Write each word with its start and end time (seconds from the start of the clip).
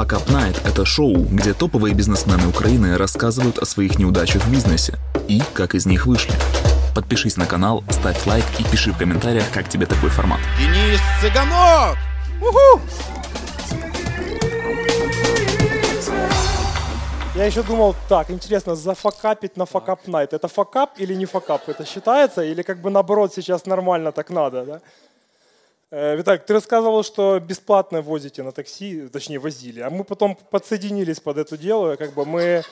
Fuck 0.00 0.12
Up 0.12 0.26
Night– 0.28 0.58
это 0.64 0.86
шоу, 0.86 1.14
где 1.14 1.52
топовые 1.52 1.94
бизнесмены 1.94 2.48
Украины 2.48 2.96
рассказывают 2.96 3.58
о 3.58 3.66
своих 3.66 3.98
неудачах 3.98 4.42
в 4.44 4.50
бизнесе 4.50 4.94
и 5.28 5.42
как 5.52 5.74
из 5.74 5.84
них 5.84 6.06
вышли. 6.06 6.32
Подпишись 6.94 7.36
на 7.36 7.44
канал, 7.44 7.84
ставь 7.90 8.26
лайк 8.26 8.44
и 8.58 8.64
пиши 8.64 8.92
в 8.92 8.96
комментариях, 8.96 9.44
как 9.52 9.68
тебе 9.68 9.84
такой 9.84 10.08
формат. 10.08 10.40
Денис 10.58 11.00
Цыганок! 11.20 11.98
Уху! 12.40 12.80
Я 17.34 17.44
еще 17.44 17.62
думал, 17.62 17.94
так, 18.08 18.30
интересно, 18.30 18.76
зафакапить 18.76 19.58
на 19.58 19.66
Fuck 19.66 19.93
Up 19.93 20.06
Night. 20.06 20.32
Это 20.32 20.48
fuck 20.48 20.77
up 20.77 20.92
или 20.96 21.12
не 21.12 21.26
fuck 21.26 21.50
up? 21.50 21.68
Это 21.68 21.84
считается? 21.84 22.42
Или 22.42 22.62
как 22.62 22.80
бы 22.80 22.88
наоборот 22.88 23.34
сейчас 23.34 23.66
нормально 23.66 24.12
так 24.12 24.30
надо, 24.30 24.64
да? 24.64 24.80
Э, 25.92 26.14
Виталик, 26.16 26.44
ты 26.44 26.52
рассказывал, 26.52 27.02
что 27.02 27.40
бесплатно 27.40 28.00
возите 28.00 28.44
на 28.44 28.52
такси, 28.52 29.08
точнее 29.08 29.40
возили, 29.40 29.80
а 29.80 29.90
мы 29.90 30.04
потом 30.04 30.36
подсоединились 30.50 31.18
под 31.18 31.38
это 31.38 31.58
дело, 31.58 31.96
как 31.96 32.14
бы 32.14 32.24
мы 32.24 32.62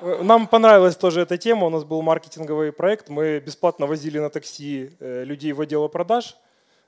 э, 0.00 0.22
нам 0.22 0.48
понравилась 0.48 0.96
тоже 0.96 1.20
эта 1.20 1.38
тема, 1.38 1.66
у 1.66 1.70
нас 1.70 1.84
был 1.84 2.02
маркетинговый 2.02 2.72
проект, 2.72 3.08
мы 3.08 3.38
бесплатно 3.38 3.86
возили 3.86 4.18
на 4.18 4.28
такси 4.28 4.90
э, 4.98 5.22
людей 5.22 5.52
в 5.52 5.60
отдел 5.60 5.88
продаж, 5.88 6.36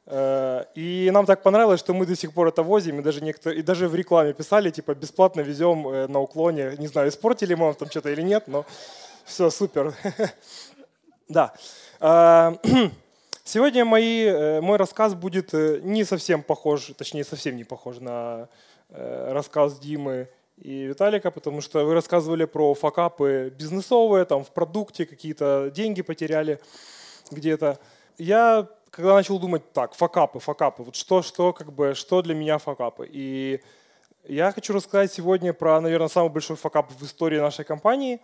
и 0.09 1.11
нам 1.13 1.27
так 1.27 1.43
понравилось, 1.43 1.81
что 1.81 1.93
мы 1.93 2.07
до 2.07 2.15
сих 2.15 2.33
пор 2.33 2.47
это 2.47 2.63
возим, 2.63 3.01
и 3.01 3.03
даже, 3.03 3.21
некоторые, 3.21 3.59
и 3.59 3.63
даже 3.63 3.89
в 3.89 3.95
рекламе 3.97 4.35
писали, 4.35 4.71
типа, 4.71 4.95
бесплатно 4.95 5.41
везем 5.41 5.83
на 5.83 6.21
уклоне. 6.21 6.77
Не 6.79 6.87
знаю, 6.87 7.09
испортили 7.09 7.55
мы 7.55 7.65
вам 7.65 7.75
там 7.75 7.91
что-то 7.91 8.11
или 8.11 8.23
нет, 8.23 8.45
но 8.47 8.65
все, 9.25 9.51
супер. 9.51 9.95
Да. 11.29 11.55
Сегодня 13.49 13.85
мои, 13.85 14.61
мой 14.61 14.77
рассказ 14.77 15.15
будет 15.15 15.53
не 15.53 16.03
совсем 16.03 16.43
похож, 16.43 16.91
точнее, 16.99 17.23
совсем 17.23 17.55
не 17.55 17.63
похож 17.63 18.01
на 18.01 18.49
рассказ 18.89 19.79
Димы 19.79 20.29
и 20.57 20.87
Виталика, 20.87 21.31
потому 21.31 21.61
что 21.61 21.85
вы 21.85 21.95
рассказывали 21.95 22.45
про 22.45 22.75
факапы 22.75 23.55
бизнесовые, 23.57 24.25
там 24.25 24.43
в 24.43 24.51
продукте 24.51 25.07
какие-то 25.07 25.71
деньги 25.73 26.03
потеряли 26.03 26.59
где-то. 27.31 27.79
Я 28.19 28.67
когда 28.91 29.15
начал 29.15 29.39
думать, 29.39 29.73
так, 29.73 29.95
факапы, 29.95 30.41
факапы, 30.41 30.83
вот 30.83 30.97
что, 30.97 31.23
что, 31.23 31.53
как 31.53 31.73
бы, 31.73 31.95
что 31.95 32.23
для 32.23 32.35
меня 32.35 32.59
факапы. 32.59 33.09
И 33.09 33.63
я 34.25 34.51
хочу 34.51 34.73
рассказать 34.73 35.13
сегодня 35.13 35.53
про, 35.53 35.81
наверное, 35.81 36.09
самый 36.09 36.31
большой 36.31 36.57
факап 36.57 36.91
в 36.91 37.05
истории 37.05 37.39
нашей 37.39 37.65
компании. 37.65 38.21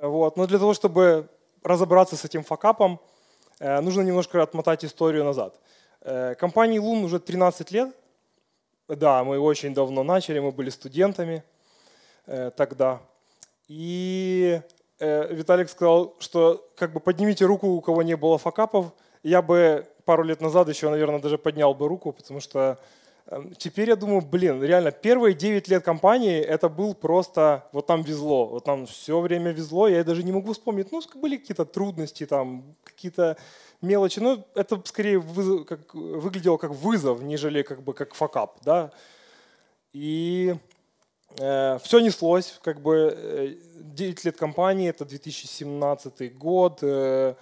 Вот. 0.00 0.38
Но 0.38 0.46
для 0.46 0.58
того, 0.58 0.72
чтобы 0.72 1.28
разобраться 1.62 2.16
с 2.16 2.24
этим 2.24 2.44
факапом, 2.44 2.94
э, 2.94 3.13
нужно 3.60 4.02
немножко 4.02 4.42
отмотать 4.42 4.84
историю 4.84 5.24
назад. 5.24 5.54
Э, 6.00 6.34
компании 6.34 6.78
Лун 6.78 7.04
уже 7.04 7.18
13 7.18 7.70
лет. 7.70 7.94
Да, 8.88 9.24
мы 9.24 9.38
очень 9.38 9.72
давно 9.74 10.02
начали, 10.02 10.38
мы 10.38 10.52
были 10.52 10.70
студентами 10.70 11.42
э, 12.26 12.50
тогда. 12.56 13.00
И 13.68 14.60
Виталик 15.00 15.70
сказал, 15.70 16.14
что 16.20 16.68
как 16.76 16.92
бы 16.92 17.00
поднимите 17.00 17.44
руку, 17.46 17.68
у 17.68 17.80
кого 17.80 18.02
не 18.02 18.16
было 18.16 18.38
факапов. 18.38 18.92
Я 19.22 19.42
бы 19.42 19.86
пару 20.04 20.22
лет 20.22 20.40
назад 20.40 20.68
еще, 20.68 20.90
наверное, 20.90 21.18
даже 21.18 21.38
поднял 21.38 21.74
бы 21.74 21.88
руку, 21.88 22.12
потому 22.12 22.40
что 22.40 22.78
теперь 23.56 23.88
я 23.88 23.96
думаю, 23.96 24.20
блин, 24.20 24.62
реально, 24.62 24.90
первые 24.90 25.34
9 25.34 25.68
лет 25.68 25.84
компании 25.84 26.40
это 26.40 26.68
был 26.68 26.94
просто, 26.94 27.68
вот 27.72 27.86
там 27.86 28.02
везло, 28.02 28.46
вот 28.46 28.64
там 28.64 28.86
все 28.86 29.20
время 29.20 29.50
везло, 29.52 29.88
я 29.88 30.04
даже 30.04 30.22
не 30.22 30.32
могу 30.32 30.52
вспомнить, 30.52 30.92
ну, 30.92 31.00
были 31.14 31.38
какие-то 31.38 31.64
трудности, 31.64 32.26
там, 32.26 32.76
какие-то 32.84 33.36
мелочи, 33.80 34.20
но 34.20 34.44
это 34.54 34.80
скорее 34.84 35.18
вызов, 35.18 35.66
как, 35.66 35.94
выглядело 35.94 36.58
как 36.58 36.72
вызов, 36.72 37.22
нежели 37.22 37.62
как 37.62 37.82
бы 37.82 37.94
как 37.94 38.14
факап, 38.14 38.58
да. 38.62 38.92
И 39.92 40.54
э, 41.38 41.78
все 41.82 42.00
неслось, 42.00 42.58
как 42.62 42.80
бы 42.80 43.58
9 43.78 44.18
э, 44.18 44.28
лет 44.28 44.36
компании, 44.36 44.90
это 44.90 45.04
2017 45.04 46.36
год, 46.36 46.80
э, 46.82 47.34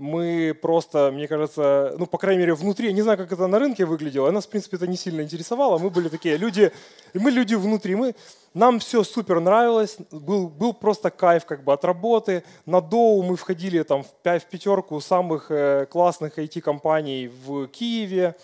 мы 0.00 0.58
просто, 0.60 1.10
мне 1.12 1.28
кажется, 1.28 1.94
ну, 1.98 2.06
по 2.06 2.18
крайней 2.18 2.40
мере, 2.40 2.54
внутри, 2.54 2.86
я 2.86 2.92
не 2.92 3.02
знаю, 3.02 3.18
как 3.18 3.30
это 3.30 3.46
на 3.46 3.58
рынке 3.58 3.84
выглядело, 3.84 4.30
нас, 4.30 4.46
в 4.46 4.48
принципе, 4.48 4.76
это 4.76 4.86
не 4.86 4.96
сильно 4.96 5.20
интересовало, 5.20 5.78
мы 5.78 5.90
были 5.90 6.08
такие 6.08 6.38
люди, 6.38 6.72
мы 7.14 7.30
люди 7.30 7.54
внутри, 7.54 7.94
мы, 7.94 8.14
нам 8.54 8.78
все 8.78 9.04
супер 9.04 9.40
нравилось, 9.40 9.98
был, 10.10 10.48
был 10.48 10.72
просто 10.72 11.10
кайф 11.10 11.44
как 11.44 11.62
бы 11.62 11.72
от 11.72 11.84
работы, 11.84 12.42
на 12.66 12.80
Доу 12.80 13.22
мы 13.22 13.36
входили 13.36 13.82
там 13.82 14.02
в, 14.02 14.08
в 14.24 14.44
пятерку 14.46 15.00
самых 15.00 15.50
э, 15.50 15.86
классных 15.90 16.38
IT-компаний 16.38 17.30
в 17.44 17.66
Киеве, 17.68 18.34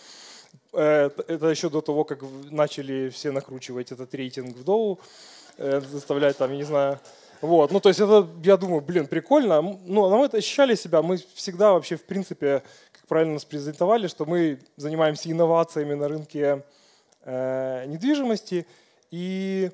э, 0.74 1.10
это 1.26 1.46
еще 1.48 1.70
до 1.70 1.80
того, 1.80 2.04
как 2.04 2.22
начали 2.50 3.08
все 3.08 3.32
накручивать 3.32 3.92
этот 3.92 4.14
рейтинг 4.14 4.56
в 4.56 4.62
Доу, 4.62 5.00
э, 5.56 5.80
заставлять 5.80 6.36
там, 6.36 6.50
я 6.50 6.56
не 6.58 6.64
знаю, 6.64 7.00
вот, 7.40 7.72
ну 7.72 7.80
то 7.80 7.88
есть 7.88 8.00
это, 8.00 8.26
я 8.44 8.56
думаю, 8.56 8.80
блин, 8.80 9.06
прикольно. 9.06 9.62
Ну, 9.62 10.04
а 10.04 10.16
мы 10.16 10.26
ощущали 10.26 10.74
себя, 10.74 11.02
мы 11.02 11.18
всегда 11.34 11.72
вообще, 11.72 11.96
в 11.96 12.04
принципе, 12.04 12.62
как 12.92 13.06
правильно 13.06 13.34
нас 13.34 13.44
презентовали, 13.44 14.06
что 14.06 14.24
мы 14.24 14.58
занимаемся 14.76 15.30
инновациями 15.30 15.94
на 15.94 16.08
рынке 16.08 16.64
э, 17.22 17.84
недвижимости. 17.86 18.66
И 19.10 19.70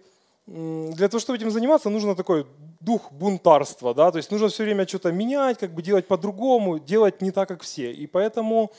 для 0.46 1.08
того, 1.08 1.20
чтобы 1.20 1.38
этим 1.38 1.50
заниматься, 1.50 1.88
нужно 1.88 2.14
такой 2.16 2.46
дух 2.80 3.12
бунтарства, 3.12 3.94
да, 3.94 4.10
то 4.10 4.18
есть 4.18 4.30
нужно 4.32 4.48
все 4.48 4.64
время 4.64 4.86
что-то 4.86 5.12
менять, 5.12 5.58
как 5.58 5.72
бы 5.72 5.82
делать 5.82 6.08
по-другому, 6.08 6.80
делать 6.80 7.22
не 7.22 7.30
так, 7.30 7.48
как 7.48 7.62
все. 7.62 7.92
И 7.92 8.06
поэтому 8.06 8.72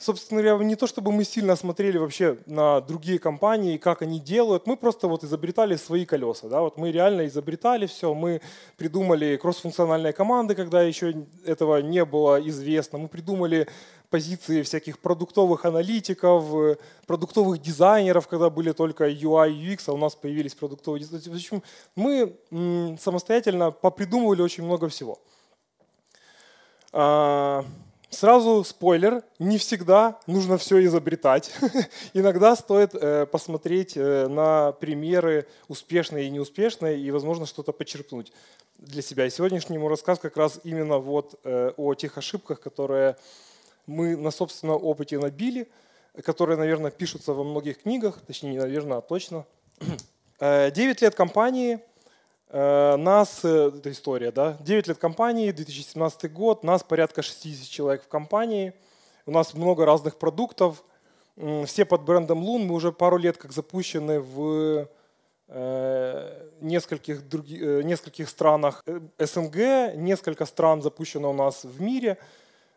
собственно 0.00 0.42
говоря, 0.42 0.64
не 0.64 0.76
то 0.76 0.86
чтобы 0.86 1.12
мы 1.12 1.24
сильно 1.24 1.56
смотрели 1.56 1.98
вообще 1.98 2.38
на 2.46 2.80
другие 2.80 3.18
компании, 3.18 3.76
как 3.76 4.02
они 4.02 4.18
делают, 4.18 4.66
мы 4.66 4.76
просто 4.76 5.06
вот 5.08 5.22
изобретали 5.24 5.76
свои 5.76 6.06
колеса. 6.06 6.48
Да? 6.48 6.62
Вот 6.62 6.78
мы 6.78 6.90
реально 6.90 7.26
изобретали 7.26 7.86
все, 7.86 8.14
мы 8.14 8.40
придумали 8.76 9.36
кроссфункциональные 9.36 10.12
команды, 10.12 10.54
когда 10.54 10.82
еще 10.82 11.26
этого 11.44 11.82
не 11.82 12.04
было 12.04 12.40
известно, 12.48 12.98
мы 12.98 13.08
придумали 13.08 13.68
позиции 14.08 14.62
всяких 14.62 14.98
продуктовых 14.98 15.64
аналитиков, 15.66 16.78
продуктовых 17.06 17.60
дизайнеров, 17.60 18.26
когда 18.26 18.50
были 18.50 18.72
только 18.72 19.08
UI, 19.08 19.50
UX, 19.52 19.84
а 19.86 19.92
у 19.92 19.98
нас 19.98 20.16
появились 20.16 20.54
продуктовые 20.54 21.00
дизайнеры. 21.00 21.30
В 21.30 21.34
общем, 21.34 21.62
мы 21.94 22.96
самостоятельно 22.98 23.70
попридумывали 23.70 24.42
очень 24.42 24.64
много 24.64 24.88
всего. 24.88 25.18
Сразу 28.10 28.64
спойлер, 28.64 29.22
не 29.38 29.56
всегда 29.56 30.18
нужно 30.26 30.58
все 30.58 30.84
изобретать. 30.84 31.52
Иногда 32.12 32.56
стоит 32.56 32.92
э, 32.92 33.24
посмотреть 33.26 33.96
э, 33.96 34.26
на 34.26 34.72
примеры 34.72 35.46
успешные 35.68 36.26
и 36.26 36.30
неуспешные 36.30 36.98
и, 36.98 37.08
возможно, 37.12 37.46
что-то 37.46 37.70
почерпнуть 37.70 38.32
для 38.78 39.00
себя. 39.00 39.26
И 39.26 39.30
сегодняшний 39.30 39.78
мой 39.78 39.90
рассказ 39.90 40.18
как 40.18 40.36
раз 40.36 40.58
именно 40.64 40.98
вот 40.98 41.38
э, 41.44 41.70
о 41.76 41.94
тех 41.94 42.18
ошибках, 42.18 42.60
которые 42.60 43.16
мы 43.86 44.16
на 44.16 44.32
собственном 44.32 44.84
опыте 44.84 45.16
набили, 45.16 45.68
которые, 46.24 46.58
наверное, 46.58 46.90
пишутся 46.90 47.32
во 47.32 47.44
многих 47.44 47.82
книгах, 47.82 48.18
точнее, 48.26 48.50
не 48.50 48.58
наверное, 48.58 48.98
а 48.98 49.02
точно. 49.02 49.46
Девять 50.40 51.00
лет 51.00 51.14
компании– 51.14 51.78
нас, 52.52 53.44
э, 53.44 53.70
это 53.76 53.92
история, 53.92 54.32
да, 54.32 54.56
9 54.60 54.88
лет 54.88 54.98
компании, 54.98 55.52
2017 55.52 56.32
год, 56.32 56.64
нас 56.64 56.82
порядка 56.82 57.22
60 57.22 57.68
человек 57.68 58.02
в 58.02 58.08
компании, 58.08 58.72
у 59.24 59.30
нас 59.30 59.54
много 59.54 59.84
разных 59.84 60.16
продуктов, 60.16 60.82
все 61.64 61.84
под 61.84 62.02
брендом 62.02 62.42
Лун, 62.42 62.66
мы 62.66 62.74
уже 62.74 62.90
пару 62.90 63.18
лет 63.18 63.36
как 63.36 63.52
запущены 63.52 64.20
в 64.20 64.88
э, 65.46 66.48
нескольких, 66.60 67.28
других, 67.28 67.84
нескольких 67.84 68.28
странах. 68.28 68.84
СНГ, 69.18 69.94
несколько 69.94 70.44
стран 70.44 70.82
запущено 70.82 71.30
у 71.30 71.34
нас 71.34 71.64
в 71.64 71.80
мире, 71.80 72.18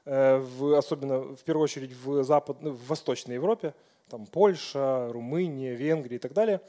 в, 0.05 0.77
особенно 0.77 1.19
в 1.35 1.43
первую 1.43 1.63
очередь 1.63 1.93
в, 2.03 2.23
запад, 2.23 2.57
ну, 2.61 2.71
в 2.71 2.87
Восточной 2.87 3.35
Европе, 3.35 3.73
там 4.09 4.27
Польша, 4.27 5.09
Румыния, 5.11 5.73
Венгрия 5.73 6.17
и 6.17 6.19
так 6.19 6.33
далее. 6.33 6.61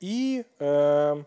И 0.00 0.44
э, 0.58 1.22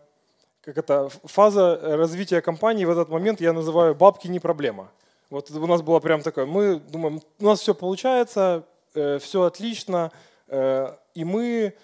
как 0.62 0.78
это, 0.78 1.08
фаза 1.24 1.78
развития 1.82 2.40
компании 2.40 2.84
в 2.84 2.90
этот 2.90 3.08
момент 3.08 3.40
я 3.40 3.52
называю 3.52 3.94
«бабки 3.94 4.28
не 4.28 4.38
проблема». 4.38 4.90
Вот 5.28 5.50
у 5.50 5.66
нас 5.66 5.82
было 5.82 5.98
прям 5.98 6.22
такое, 6.22 6.46
мы 6.46 6.76
думаем, 6.76 7.20
у 7.40 7.44
нас 7.44 7.60
все 7.60 7.74
получается, 7.74 8.64
э, 8.94 9.18
все 9.18 9.42
отлично, 9.42 10.12
э, 10.48 10.94
и 11.14 11.24
мы 11.24 11.74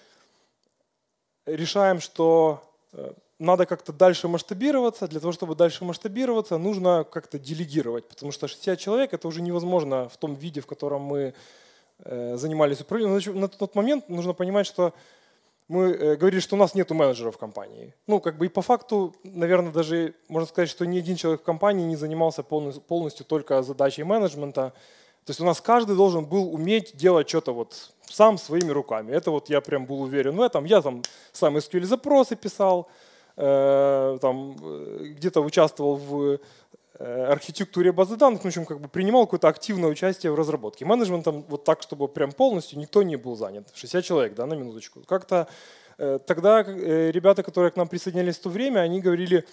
решаем, 1.45 1.99
что 1.99 2.63
э, 2.93 3.11
надо 3.37 3.65
как-то 3.65 3.91
дальше 3.91 4.27
масштабироваться. 4.27 5.07
Для 5.07 5.19
того, 5.19 5.33
чтобы 5.33 5.55
дальше 5.55 5.83
масштабироваться, 5.83 6.57
нужно 6.57 7.05
как-то 7.09 7.39
делегировать, 7.39 8.07
потому 8.07 8.31
что 8.31 8.47
60 8.47 8.79
человек 8.79 9.13
это 9.13 9.27
уже 9.27 9.41
невозможно 9.41 10.07
в 10.09 10.17
том 10.17 10.35
виде, 10.35 10.61
в 10.61 10.67
котором 10.67 11.01
мы 11.01 11.33
занимались 12.01 12.79
управлением. 12.79 13.39
На 13.39 13.49
тот 13.49 13.75
момент 13.75 14.07
нужно 14.07 14.33
понимать, 14.33 14.65
что 14.65 14.93
мы 15.69 15.91
э, 15.91 16.15
говорили, 16.15 16.41
что 16.41 16.55
у 16.55 16.59
нас 16.59 16.73
нет 16.73 16.89
менеджеров 16.89 17.35
в 17.35 17.37
компании. 17.37 17.93
Ну, 18.07 18.19
как 18.19 18.37
бы 18.37 18.47
и 18.47 18.49
по 18.49 18.63
факту, 18.63 19.15
наверное, 19.23 19.71
даже 19.71 20.15
можно 20.27 20.47
сказать, 20.47 20.67
что 20.67 20.85
ни 20.85 20.97
один 20.97 21.15
человек 21.15 21.41
в 21.41 21.43
компании 21.43 21.85
не 21.85 21.95
занимался 21.95 22.41
полностью, 22.43 23.25
только 23.25 23.61
задачей 23.61 24.03
менеджмента. 24.03 24.73
То 25.25 25.31
есть 25.31 25.39
у 25.39 25.45
нас 25.45 25.61
каждый 25.61 25.95
должен 25.95 26.25
был 26.25 26.51
уметь 26.51 26.97
делать 26.97 27.29
что-то 27.29 27.53
вот 27.53 27.91
сам 28.09 28.39
своими 28.39 28.71
руками. 28.71 29.11
Это 29.11 29.29
вот 29.29 29.49
я 29.49 29.61
прям 29.61 29.85
был 29.85 30.01
уверен 30.01 30.35
в 30.35 30.41
этом. 30.41 30.65
Я 30.65 30.81
там 30.81 31.03
сам 31.31 31.55
SQL 31.57 31.85
запросы 31.85 32.35
писал, 32.35 32.87
э, 33.37 34.17
там 34.19 34.57
э, 34.59 34.97
где-то 35.17 35.41
участвовал 35.41 35.97
в 35.97 36.39
архитектуре 36.99 37.91
базы 37.91 38.17
данных, 38.17 38.43
в 38.43 38.45
общем, 38.45 38.65
как 38.65 38.81
бы 38.81 38.89
принимал 38.89 39.25
какое-то 39.25 39.47
активное 39.47 39.89
участие 39.89 40.31
в 40.31 40.35
разработке. 40.35 40.85
Менеджментом 40.85 41.45
вот 41.47 41.63
так, 41.63 41.81
чтобы 41.81 42.07
прям 42.09 42.33
полностью 42.33 42.77
никто 42.77 43.03
не 43.03 43.15
был 43.15 43.35
занят. 43.37 43.69
60 43.73 44.03
человек, 44.03 44.35
да, 44.35 44.45
на 44.45 44.53
минуточку. 44.53 44.99
Как-то 45.07 45.47
э, 45.97 46.19
тогда 46.25 46.61
э, 46.61 47.11
ребята, 47.11 47.41
которые 47.41 47.71
к 47.71 47.77
нам 47.77 47.87
присоединялись 47.87 48.37
в 48.37 48.41
то 48.41 48.49
время, 48.49 48.81
они 48.81 48.99
говорили, 48.99 49.45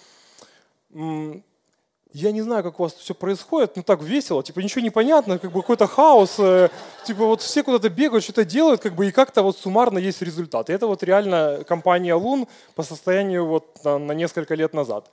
я 2.12 2.32
не 2.32 2.40
знаю, 2.40 2.64
как 2.64 2.80
у 2.80 2.84
вас 2.84 2.94
все 2.94 3.14
происходит, 3.14 3.76
но 3.76 3.82
так 3.82 4.02
весело, 4.02 4.42
типа 4.42 4.60
ничего 4.60 4.80
не 4.80 4.90
понятно, 4.90 5.38
как 5.38 5.52
бы 5.52 5.60
какой-то 5.60 5.86
хаос, 5.86 6.36
э, 6.38 6.70
типа 7.04 7.26
вот 7.26 7.42
все 7.42 7.62
куда-то 7.62 7.90
бегают, 7.90 8.24
что-то 8.24 8.44
делают, 8.44 8.80
как 8.80 8.94
бы 8.94 9.06
и 9.06 9.12
как-то 9.12 9.42
вот 9.42 9.58
суммарно 9.58 9.98
есть 9.98 10.22
результат. 10.22 10.70
И 10.70 10.72
это 10.72 10.86
вот 10.86 11.02
реально 11.02 11.62
компания 11.68 12.14
Лун 12.14 12.48
по 12.74 12.82
состоянию 12.82 13.44
вот 13.46 13.84
на, 13.84 13.98
на 13.98 14.12
несколько 14.12 14.54
лет 14.54 14.72
назад. 14.72 15.10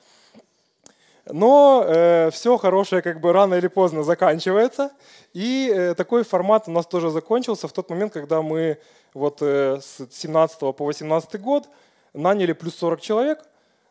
Но 1.25 1.85
э, 1.87 2.29
все 2.31 2.57
хорошее 2.57 3.01
как 3.01 3.21
бы 3.21 3.31
рано 3.31 3.55
или 3.55 3.67
поздно 3.67 4.03
заканчивается, 4.03 4.91
и 5.33 5.71
э, 5.73 5.95
такой 5.95 6.23
формат 6.23 6.67
у 6.67 6.71
нас 6.71 6.85
тоже 6.85 7.09
закончился 7.09 7.67
в 7.67 7.73
тот 7.73 7.89
момент, 7.89 8.11
когда 8.11 8.41
мы 8.41 8.77
вот 9.13 9.41
э, 9.41 9.79
с 9.81 10.05
17 10.11 10.59
по 10.59 10.85
18 10.85 11.39
год 11.39 11.69
наняли 12.13 12.51
плюс 12.51 12.75
40 12.75 12.99
человек. 12.99 13.45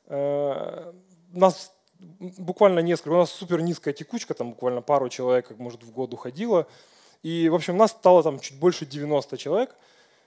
Э, 0.09 0.93
нас 1.33 1.73
буквально 1.99 2.81
несколько, 2.81 3.15
у 3.15 3.19
нас 3.19 3.31
супер 3.31 3.63
низкая 3.63 3.95
текучка, 3.95 4.35
там 4.35 4.51
буквально 4.51 4.83
пару 4.83 5.09
человек, 5.09 5.51
может, 5.59 5.83
в 5.85 5.91
год 5.91 6.13
уходило. 6.13 6.67
И, 7.23 7.49
в 7.49 7.55
общем, 7.55 7.77
нас 7.77 7.93
стало 7.93 8.23
там 8.23 8.41
чуть 8.41 8.59
больше 8.59 8.85
90 8.85 9.39
человек. 9.39 9.75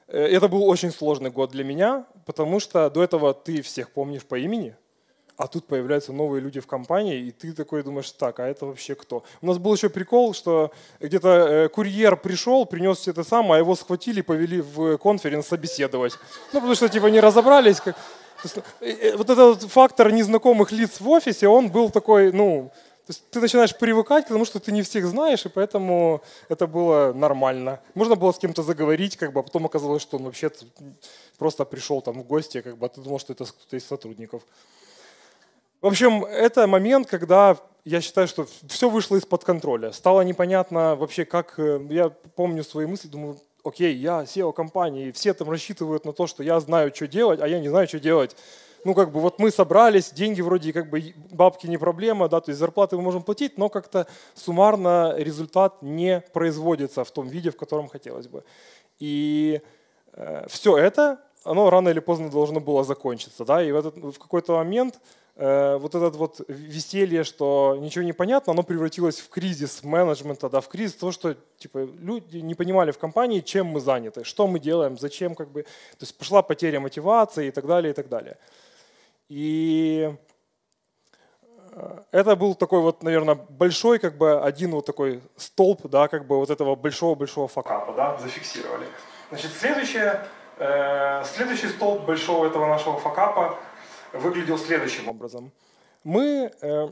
Э, 0.07 0.25
это 0.25 0.47
был 0.47 0.63
очень 0.65 0.91
сложный 0.91 1.29
год 1.29 1.51
для 1.51 1.63
меня, 1.63 2.05
потому 2.25 2.59
что 2.59 2.89
до 2.89 3.03
этого 3.03 3.33
ты 3.33 3.61
всех 3.61 3.91
помнишь 3.91 4.23
по 4.23 4.39
имени, 4.39 4.75
а 5.37 5.47
тут 5.47 5.67
появляются 5.67 6.13
новые 6.13 6.41
люди 6.41 6.59
в 6.59 6.67
компании, 6.67 7.19
и 7.19 7.31
ты 7.31 7.53
такой 7.53 7.83
думаешь, 7.83 8.11
так, 8.11 8.39
а 8.39 8.47
это 8.47 8.65
вообще 8.65 8.95
кто? 8.95 9.23
У 9.41 9.47
нас 9.47 9.57
был 9.57 9.73
еще 9.73 9.89
прикол, 9.89 10.33
что 10.33 10.71
где-то 10.99 11.29
э, 11.29 11.69
курьер 11.69 12.15
пришел, 12.15 12.65
принес 12.65 12.99
все 12.99 13.11
это 13.11 13.23
самое, 13.23 13.55
а 13.55 13.57
его 13.59 13.75
схватили, 13.75 14.21
повели 14.21 14.61
в 14.61 14.97
конференц 14.97 15.47
собеседовать. 15.47 16.13
Ну, 16.53 16.59
потому 16.59 16.75
что, 16.75 16.87
типа, 16.87 17.07
не 17.07 17.19
разобрались. 17.19 17.81
Как... 17.81 17.97
Э, 18.79 18.87
э, 18.89 19.17
вот 19.17 19.29
этот 19.29 19.63
фактор 19.63 20.11
незнакомых 20.11 20.71
лиц 20.71 21.01
в 21.01 21.09
офисе, 21.09 21.47
он 21.47 21.69
был 21.69 21.89
такой, 21.89 22.31
ну, 22.31 22.71
то 23.05 23.11
есть 23.11 23.29
ты 23.29 23.39
начинаешь 23.39 23.77
привыкать 23.77 24.25
к 24.25 24.29
тому, 24.29 24.45
что 24.45 24.59
ты 24.59 24.71
не 24.71 24.81
всех 24.81 25.05
знаешь, 25.05 25.45
и 25.45 25.49
поэтому 25.49 26.23
это 26.49 26.65
было 26.65 27.13
нормально. 27.13 27.79
Можно 27.93 28.15
было 28.15 28.31
с 28.31 28.39
кем-то 28.39 28.63
заговорить, 28.63 29.15
как 29.15 29.31
бы, 29.31 29.41
а 29.41 29.43
потом 29.43 29.65
оказалось, 29.65 30.01
что 30.01 30.17
он 30.17 30.23
вообще 30.23 30.49
просто 31.37 31.65
пришел 31.65 32.01
там 32.01 32.21
в 32.21 32.23
гости, 32.25 32.61
как 32.61 32.77
бы, 32.77 32.85
а 32.87 32.89
ты 32.89 33.01
думал, 33.01 33.19
что 33.19 33.33
это 33.33 33.45
кто-то 33.45 33.75
из 33.77 33.85
сотрудников. 33.85 34.41
В 35.85 35.87
общем, 35.87 36.25
это 36.25 36.65
момент, 36.65 37.07
когда 37.07 37.57
я 37.83 38.01
считаю, 38.01 38.27
что 38.27 38.47
все 38.67 38.89
вышло 38.89 39.17
из-под 39.17 39.43
контроля. 39.43 39.91
Стало 39.91 40.21
непонятно 40.21 40.95
вообще, 40.95 41.25
как... 41.25 41.59
Э, 41.59 41.79
я 41.91 42.09
помню 42.09 42.63
свои 42.63 42.87
мысли, 42.87 43.07
думаю, 43.07 43.37
окей, 43.63 43.93
я 43.95 44.23
SEO 44.23 44.51
компании, 44.51 45.11
все 45.11 45.35
там 45.35 45.47
рассчитывают 45.47 46.03
на 46.03 46.11
то, 46.11 46.25
что 46.25 46.41
я 46.41 46.59
знаю, 46.59 46.91
что 46.95 47.07
делать, 47.07 47.39
а 47.39 47.47
я 47.47 47.59
не 47.59 47.69
знаю, 47.69 47.87
что 47.87 47.99
делать. 47.99 48.35
Ну, 48.83 48.95
как 48.95 49.11
бы 49.11 49.19
вот 49.19 49.37
мы 49.37 49.51
собрались, 49.51 50.09
деньги 50.09 50.41
вроде 50.41 50.73
как 50.73 50.89
бы 50.89 51.13
бабки 51.29 51.67
не 51.67 51.77
проблема, 51.77 52.29
да, 52.29 52.41
то 52.41 52.49
есть 52.49 52.57
зарплаты 52.57 52.95
мы 52.95 53.03
можем 53.03 53.21
платить, 53.21 53.59
но 53.59 53.69
как-то 53.69 54.07
суммарно 54.33 55.13
результат 55.15 55.83
не 55.83 56.21
производится 56.33 57.03
в 57.03 57.11
том 57.11 57.27
виде, 57.27 57.51
в 57.51 57.57
котором 57.57 57.89
хотелось 57.89 58.27
бы. 58.27 58.43
И 58.97 59.61
э, 60.13 60.47
все 60.49 60.77
это, 60.77 61.19
оно 61.45 61.69
рано 61.69 61.89
или 61.89 61.99
поздно 61.99 62.29
должно 62.29 62.59
было 62.59 62.83
закончиться, 62.83 63.45
да, 63.45 63.63
и 63.63 63.71
в, 63.71 63.75
этот, 63.75 63.95
в 63.97 64.19
какой-то 64.19 64.53
момент 64.53 64.99
Э, 65.37 65.75
вот 65.77 65.93
это 65.93 66.09
вот 66.11 66.39
веселье, 66.47 67.25
что 67.25 67.77
ничего 67.77 68.05
не 68.05 68.13
понятно, 68.13 68.53
оно 68.53 68.63
превратилось 68.63 69.19
в 69.19 69.29
кризис 69.29 69.83
менеджмента, 69.83 70.49
да, 70.49 70.61
в 70.61 70.69
кризис 70.69 70.95
того, 70.95 71.11
что 71.11 71.35
типа, 71.57 71.79
люди 71.99 72.37
не 72.37 72.55
понимали 72.55 72.91
в 72.91 72.97
компании, 72.97 73.41
чем 73.41 73.67
мы 73.67 73.81
заняты, 73.81 74.23
что 74.23 74.47
мы 74.47 74.59
делаем, 74.59 74.97
зачем, 74.97 75.35
как 75.35 75.49
бы, 75.49 75.63
то 75.63 76.01
есть 76.01 76.17
пошла 76.17 76.41
потеря 76.41 76.79
мотивации 76.79 77.47
и 77.47 77.51
так 77.51 77.67
далее, 77.67 77.91
и 77.91 77.93
так 77.93 78.07
далее. 78.07 78.37
И 79.27 80.15
э, 81.73 81.97
это 82.11 82.37
был 82.37 82.55
такой 82.55 82.79
вот, 82.79 83.03
наверное, 83.03 83.35
большой, 83.35 83.99
как 83.99 84.17
бы 84.17 84.39
один 84.41 84.71
вот 84.71 84.85
такой 84.85 85.21
столб, 85.35 85.81
да, 85.89 86.07
как 86.07 86.27
бы 86.27 86.37
вот 86.37 86.49
этого 86.49 86.77
большого-большого 86.77 87.49
факапа, 87.49 87.91
да, 87.91 88.17
зафиксировали. 88.19 88.85
Значит, 89.31 89.51
следующее, 89.51 90.25
следующий 90.57 91.67
столб 91.67 92.05
большого 92.05 92.47
этого 92.47 92.67
нашего 92.67 92.97
факапа– 92.97 93.57
выглядел 94.19 94.57
следующим 94.57 95.07
образом. 95.09 95.51
Мы 96.03 96.51
э, 96.61 96.89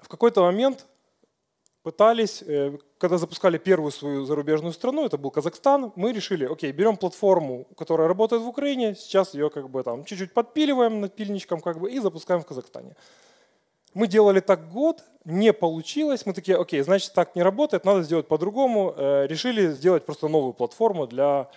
в 0.00 0.08
какой-то 0.08 0.42
момент 0.42 0.86
пытались, 1.82 2.42
э, 2.42 2.78
когда 2.98 3.18
запускали 3.18 3.58
первую 3.58 3.92
свою 3.92 4.24
зарубежную 4.24 4.72
страну, 4.72 5.04
это 5.04 5.18
был 5.18 5.30
Казахстан, 5.30 5.92
мы 5.96 6.12
решили, 6.12 6.46
окей, 6.46 6.72
берем 6.72 6.96
платформу, 6.96 7.66
которая 7.76 8.08
работает 8.08 8.42
в 8.42 8.48
Украине, 8.48 8.94
сейчас 8.94 9.34
ее 9.34 9.50
как 9.50 9.68
бы 9.68 9.82
там 9.82 10.04
чуть-чуть 10.04 10.32
подпиливаем 10.32 11.00
напильничком 11.00 11.60
как 11.60 11.78
бы 11.78 11.90
и 11.90 11.98
запускаем 11.98 12.40
в 12.40 12.46
Казахстане. 12.46 12.96
Мы 13.92 14.08
делали 14.08 14.40
так 14.40 14.72
год, 14.72 15.04
не 15.24 15.52
получилось, 15.52 16.26
мы 16.26 16.32
такие, 16.32 16.56
окей, 16.56 16.80
значит 16.80 17.12
так 17.12 17.36
не 17.36 17.42
работает, 17.42 17.84
надо 17.84 18.02
сделать 18.02 18.26
по-другому, 18.26 18.94
э, 18.96 19.26
решили 19.26 19.72
сделать 19.72 20.04
просто 20.04 20.28
новую 20.28 20.52
платформу 20.52 21.06
для 21.06 21.48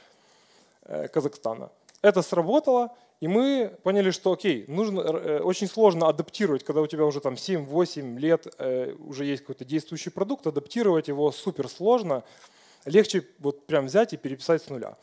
Казахстана. 1.13 1.72
Это 2.01 2.22
сработало, 2.22 2.95
и 3.19 3.28
мы 3.28 3.75
поняли, 3.84 4.12
что 4.12 4.31
окей, 4.31 4.66
нужно, 4.68 5.01
э, 5.01 5.39
очень 5.39 5.68
сложно 5.68 6.07
адаптировать, 6.07 6.63
когда 6.63 6.81
у 6.81 6.88
тебя 6.88 7.06
уже 7.06 7.19
там 7.19 7.34
7-8 7.34 8.18
лет 8.19 8.48
э, 8.60 8.94
уже 9.00 9.25
есть 9.25 9.42
какой-то 9.42 9.66
действующий 9.66 10.12
продукт, 10.12 10.45
адаптировать 10.45 11.07
его 11.07 11.31
супер 11.31 11.68
сложно. 11.68 12.24
Легче 12.86 13.25
вот 13.39 13.66
прям 13.66 13.88
взять 13.88 14.13
и 14.13 14.18
переписать 14.18 14.62
с 14.62 14.69
нуля. 14.69 14.98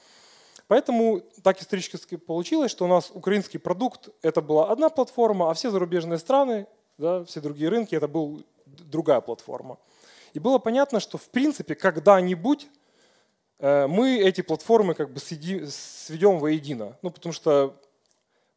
Поэтому 0.68 1.20
так 1.42 1.60
исторически 1.60 2.16
получилось, 2.16 2.70
что 2.70 2.84
у 2.84 2.88
нас 2.88 3.10
украинский 3.12 3.58
продукт 3.58 4.08
это 4.22 4.40
была 4.40 4.70
одна 4.70 4.88
платформа, 4.88 5.50
а 5.50 5.54
все 5.54 5.70
зарубежные 5.70 6.18
страны, 6.18 6.66
да, 6.96 7.24
все 7.24 7.40
другие 7.40 7.68
рынки 7.68 7.94
это 7.94 8.08
была 8.08 8.38
другая 8.64 9.20
платформа. 9.20 9.78
И 10.32 10.38
было 10.38 10.58
понятно, 10.58 11.00
что 11.00 11.18
в 11.18 11.28
принципе 11.28 11.74
когда-нибудь 11.74 12.64
э, 12.64 12.83
мы 13.60 14.18
эти 14.20 14.40
платформы 14.40 14.94
как 14.94 15.12
бы 15.12 15.20
сведем 15.20 16.38
воедино. 16.38 16.98
Ну, 17.02 17.10
потому 17.10 17.32
что 17.32 17.80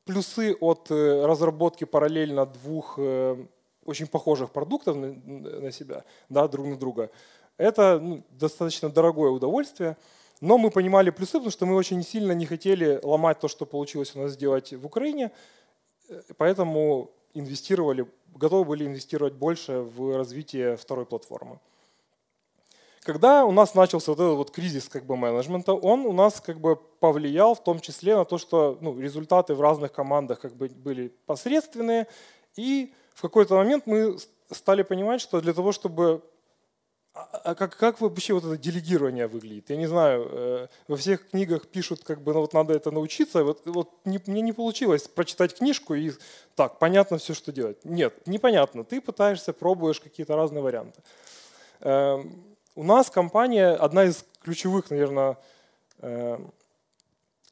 плюсы 0.08 0.56
от 0.60 0.90
э, 0.90 1.26
разработки 1.26 1.84
параллельно 1.84 2.46
двух 2.46 2.96
э, 2.98 3.46
очень 3.86 4.08
похожих 4.08 4.52
продуктов 4.52 4.96
на 4.98 5.72
себя, 5.72 6.04
да, 6.30 6.48
друг 6.48 6.66
на 6.66 6.78
друга, 6.78 7.10
это 7.58 8.00
ну, 8.00 8.24
достаточно 8.32 8.90
дорогое 8.90 9.32
удовольствие. 9.32 9.98
Но 10.40 10.58
мы 10.58 10.70
понимали 10.70 11.10
плюсы, 11.10 11.34
потому 11.34 11.52
что 11.52 11.66
мы 11.66 11.76
очень 11.76 12.04
сильно 12.04 12.32
не 12.32 12.46
хотели 12.46 13.00
ломать 13.04 13.40
то, 13.40 13.48
что 13.48 13.66
получилось 13.66 14.16
у 14.16 14.20
нас 14.20 14.32
сделать 14.34 14.74
в 14.74 14.86
Украине, 14.86 15.32
э, 16.10 16.22
поэтому 16.38 17.12
инвестировали, 17.34 18.08
готовы 18.36 18.66
были 18.66 18.86
инвестировать 18.86 19.34
больше 19.34 19.80
в 19.80 20.16
развитие 20.18 20.76
второй 20.78 21.06
платформы. 21.06 21.60
Когда 23.08 23.46
у 23.46 23.54
нас 23.54 23.74
начался 23.74 24.12
вот 24.12 24.20
этот 24.20 24.36
вот 24.36 24.52
кризис 24.52 24.90
как 24.90 25.06
бы 25.06 25.16
менеджмента, 25.16 25.72
он 25.72 26.06
у 26.06 26.12
нас 26.12 26.42
как 26.42 26.60
бы 26.60 26.76
повлиял 26.76 27.56
в 27.56 27.64
том 27.64 27.80
числе 27.80 28.18
на 28.18 28.26
то, 28.26 28.38
что 28.38 28.78
ну, 28.82 29.00
результаты 29.00 29.56
в 29.56 29.62
разных 29.62 29.94
командах 29.94 30.42
как 30.42 30.54
бы 30.54 30.68
были 30.68 31.14
посредственные, 31.26 32.08
и 32.58 32.94
в 33.14 33.22
какой-то 33.22 33.56
момент 33.56 33.88
мы 33.88 34.18
стали 34.52 34.84
понимать, 34.84 35.22
что 35.22 35.40
для 35.40 35.54
того, 35.54 35.72
чтобы 35.72 36.22
а, 37.14 37.22
а 37.46 37.56
как, 37.56 37.78
как 37.78 38.02
вообще 38.02 38.34
вот 38.34 38.44
это 38.44 38.58
делегирование 38.58 39.28
выглядит? 39.28 39.70
Я 39.70 39.78
не 39.78 39.88
знаю, 39.88 40.28
э, 40.30 40.68
во 40.90 40.98
всех 40.98 41.30
книгах 41.30 41.70
пишут, 41.70 42.04
как 42.04 42.22
бы, 42.22 42.34
ну 42.34 42.42
вот 42.42 42.52
надо 42.52 42.74
это 42.74 42.92
научиться. 42.92 43.42
Вот, 43.42 43.66
вот 43.68 43.90
не, 44.04 44.20
мне 44.26 44.42
не 44.42 44.52
получилось 44.52 45.08
прочитать 45.08 45.56
книжку 45.56 45.94
и 45.94 46.12
так, 46.56 46.78
понятно 46.78 47.20
все, 47.20 47.34
что 47.34 47.54
делать. 47.54 47.78
Нет, 47.86 48.28
непонятно. 48.28 48.84
Ты 48.84 49.00
пытаешься, 49.00 49.54
пробуешь 49.54 50.02
какие-то 50.02 50.36
разные 50.36 50.62
варианты. 50.62 51.02
У 52.78 52.84
нас 52.84 53.10
компания, 53.10 53.70
одна 53.70 54.04
из 54.04 54.24
ключевых, 54.44 54.92
наверное, 54.92 55.40
э, 55.98 56.38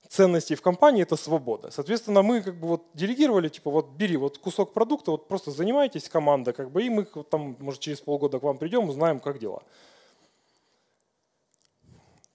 ценностей 0.08 0.54
в 0.54 0.62
компании– 0.62 1.02
это 1.08 1.16
свобода. 1.16 1.72
Соответственно, 1.72 2.22
мы 2.22 2.44
как 2.44 2.60
бы 2.60 2.68
вот 2.68 2.84
делегировали, 2.94 3.50
типа 3.50 3.72
вот 3.72 3.90
бери 3.90 4.18
вот 4.18 4.38
кусок 4.38 4.72
продукта, 4.72 5.10
вот 5.10 5.28
просто 5.28 5.50
занимайтесь 5.50 6.10
команда, 6.10 6.54
как 6.54 6.70
бы, 6.70 6.84
и 6.84 6.92
мы 6.92 7.06
там, 7.06 7.58
может, 7.60 7.82
через 7.82 8.02
полгода 8.02 8.40
к 8.40 8.44
вам 8.44 8.60
придем, 8.60 8.88
узнаем, 8.88 9.20
как 9.20 9.40
дела. 9.40 9.64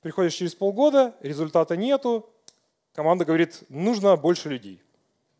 Приходишь 0.03 0.35
через 0.35 0.57
полгода, 0.57 1.15
результата 1.21 1.77
нету, 1.77 2.29
команда 2.93 3.25
говорит, 3.25 3.63
нужно 3.69 4.17
больше 4.17 4.49
людей. 4.49 4.83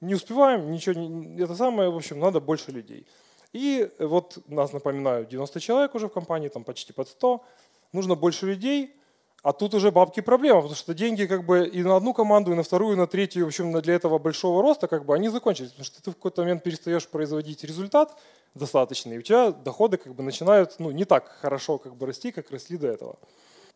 Не 0.01 0.15
успеваем, 0.15 0.71
ничего 0.71 0.95
не, 1.01 1.43
это 1.43 1.57
самое, 1.57 1.91
в 1.91 1.97
общем, 1.97 2.21
надо 2.21 2.39
больше 2.39 2.71
людей. 2.71 3.09
И 3.53 3.91
вот 3.99 4.39
нас, 4.47 4.73
напоминаю, 4.73 5.27
90 5.27 5.61
человек 5.61 5.95
уже 5.95 6.07
в 6.07 6.13
компании, 6.13 6.49
там 6.49 6.65
почти 6.65 6.93
под 6.93 7.09
100. 7.09 7.43
Нужно 7.93 8.15
больше 8.15 8.47
людей. 8.47 8.95
А 9.43 9.53
тут 9.53 9.73
уже 9.75 9.91
бабки 9.91 10.21
проблема, 10.21 10.61
потому 10.61 10.77
что 10.77 10.93
деньги 10.93 11.25
как 11.25 11.47
бы 11.47 11.67
и 11.67 11.83
на 11.83 11.97
одну 11.97 12.13
команду, 12.13 12.53
и 12.53 12.55
на 12.55 12.63
вторую, 12.63 12.93
и 12.93 12.99
на 12.99 13.07
третью, 13.07 13.45
в 13.47 13.49
общем, 13.49 13.73
для 13.81 13.95
этого 13.95 14.19
большого 14.19 14.61
роста, 14.61 14.87
как 14.87 15.07
бы 15.07 15.15
они 15.15 15.31
закончились. 15.31 15.71
Потому 15.71 15.85
что 15.87 16.03
ты 16.03 16.11
в 16.11 16.15
какой-то 16.15 16.43
момент 16.43 16.63
перестаешь 16.63 17.09
производить 17.09 17.65
результат 17.65 18.15
достаточный, 18.55 19.17
и 19.17 19.19
у 19.19 19.23
тебя 19.23 19.53
доходы 19.53 19.97
как 19.97 20.15
бы 20.15 20.23
начинают 20.23 20.75
ну, 20.79 20.91
не 20.91 21.05
так 21.05 21.29
хорошо 21.41 21.79
как 21.79 21.97
бы 21.97 22.07
расти, 22.07 22.33
как 22.33 22.51
росли 22.51 22.77
до 22.77 22.89
этого. 22.89 23.19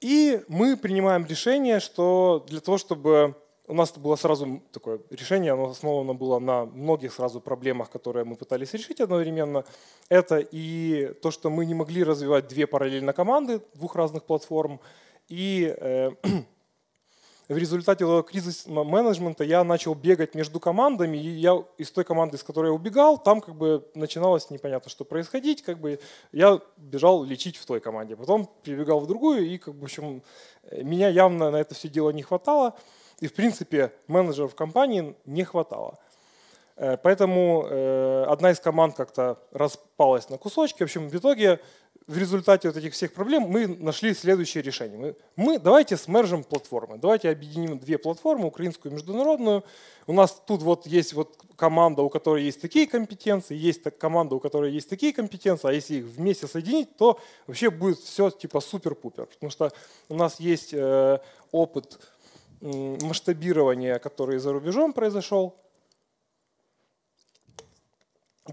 И 0.01 0.43
мы 0.49 0.77
принимаем 0.77 1.25
решение, 1.25 1.81
что 1.81 2.45
для 2.49 2.61
того, 2.61 2.77
чтобы 2.77 3.35
у 3.67 3.75
нас 3.75 3.93
было 3.93 4.17
сразу 4.17 4.63
такое 4.73 5.01
решение, 5.11 5.53
оно 5.53 5.71
основано 5.71 6.15
было 6.15 6.39
на 6.39 6.67
многих 6.67 7.13
сразу 7.13 7.41
проблемах, 7.41 7.91
которые 7.91 8.25
мы 8.25 8.37
пытались 8.37 8.75
решить 8.75 9.01
одновременно. 9.01 9.65
Это 10.09 10.39
и 10.39 11.15
то, 11.23 11.31
что 11.31 11.51
мы 11.51 11.65
не 11.65 11.75
могли 11.75 12.05
развивать 12.05 12.49
две 12.49 12.67
параллельно 12.67 13.13
команды 13.13 13.63
двух 13.75 13.97
разных 13.97 14.25
платформ, 14.25 14.81
и 15.29 15.75
э, 15.79 16.11
в 17.49 17.57
результате 17.57 18.05
кризиса 18.23 18.71
менеджмента 18.71 19.45
я 19.45 19.65
начал 19.65 19.95
бегать 19.95 20.35
между 20.35 20.61
командами, 20.61 21.17
и 21.17 21.31
я 21.31 21.65
из 21.79 21.91
той 21.91 22.05
команды, 22.05 22.37
из 22.37 22.43
которой 22.43 22.67
я 22.67 22.73
убегал, 22.73 23.17
там 23.17 23.41
как 23.41 23.55
бы 23.55 23.89
начиналось 23.95 24.51
непонятно, 24.51 24.91
что 24.91 25.07
происходить, 25.07 25.63
как 25.63 25.79
бы 25.79 26.01
я 26.33 26.61
бежал 26.77 27.25
лечить 27.25 27.57
в 27.57 27.65
той 27.65 27.81
команде, 27.81 28.15
потом 28.15 28.51
прибегал 28.63 29.01
в 29.01 29.07
другую, 29.07 29.47
и 29.47 29.57
как 29.57 29.75
бы, 29.75 29.81
в 29.81 29.85
общем, 29.85 30.23
э, 30.65 30.83
меня 30.83 31.09
явно 31.09 31.51
на 31.51 31.57
это 31.57 31.75
все 31.75 31.89
дело 31.89 32.11
не 32.11 32.23
хватало, 32.23 32.75
и 33.21 33.27
в 33.27 33.35
принципе 33.35 33.93
менеджеров 34.07 34.55
компании 34.55 35.15
не 35.27 35.45
хватало. 35.45 35.99
Э, 36.77 36.97
поэтому 36.97 37.67
одна 38.27 38.51
из 38.51 38.61
команд 38.61 38.97
как-то 38.97 39.39
распалась 39.53 40.29
на 40.31 40.39
кусочки. 40.39 40.79
В 40.79 40.87
общем, 40.87 41.09
в 41.09 41.15
итоге 41.15 41.61
в 42.07 42.19
результате 42.19 42.69
вот 42.69 42.77
этих 42.77 42.93
всех 42.93 43.13
проблем 43.15 43.45
мы 43.45 43.67
нашли 43.67 44.13
следующее 44.15 44.63
решение. 44.63 44.99
Мы, 44.99 45.17
мы 45.37 45.59
давайте 45.59 45.97
смержим 45.97 46.45
платформы, 46.45 46.99
давайте 46.99 47.31
объединим 47.31 47.79
две 47.79 47.97
платформы, 47.97 48.47
украинскую 48.47 48.93
и 48.93 48.95
международную. 48.95 49.65
У 50.07 50.13
нас 50.13 50.43
тут 50.47 50.63
вот 50.63 50.87
есть 50.87 51.15
вот 51.15 51.39
команда, 51.57 52.03
у 52.03 52.11
которой 52.11 52.45
есть 52.45 52.61
такие 52.61 52.87
компетенции, 52.87 53.57
есть 53.57 53.83
так, 53.83 53.97
команда, 53.97 54.35
у 54.35 54.41
которой 54.41 54.73
есть 54.73 54.91
такие 54.91 55.15
компетенции, 55.15 55.69
а 55.69 55.73
если 55.73 55.97
их 55.97 56.05
вместе 56.05 56.47
соединить, 56.47 56.95
то 56.97 57.19
вообще 57.47 57.71
будет 57.71 57.99
все 57.99 58.31
типа 58.31 58.61
супер-пупер. 58.61 59.27
Потому 59.27 59.51
что 59.51 59.73
у 60.11 60.15
нас 60.15 60.41
есть 60.41 60.75
э, 60.75 61.19
опыт 61.53 61.99
э, 61.99 62.14
масштабирования, 62.65 63.99
который 63.99 64.39
за 64.39 64.53
рубежом 64.53 64.93
произошел. 64.93 65.55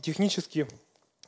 Технически 0.02 0.68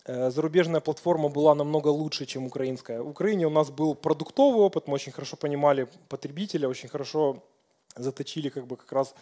Э, 0.05 0.29
зарубежная 0.31 0.81
платформа 0.81 1.29
была 1.29 1.55
намного 1.55 1.87
лучше, 1.87 2.25
чем 2.25 2.45
украинская. 2.45 3.01
В 3.01 3.09
Украине 3.09 3.47
у 3.47 3.49
нас 3.49 3.69
был 3.69 3.95
продуктовый 3.95 4.61
опыт, 4.61 4.87
мы 4.87 4.95
очень 4.95 5.13
хорошо 5.13 5.37
понимали 5.37 5.87
потребителя, 6.09 6.67
очень 6.67 6.89
хорошо 6.89 7.41
заточили 7.95 8.49
как 8.49 8.67
бы 8.67 8.75
как 8.75 8.91
раз 8.91 9.15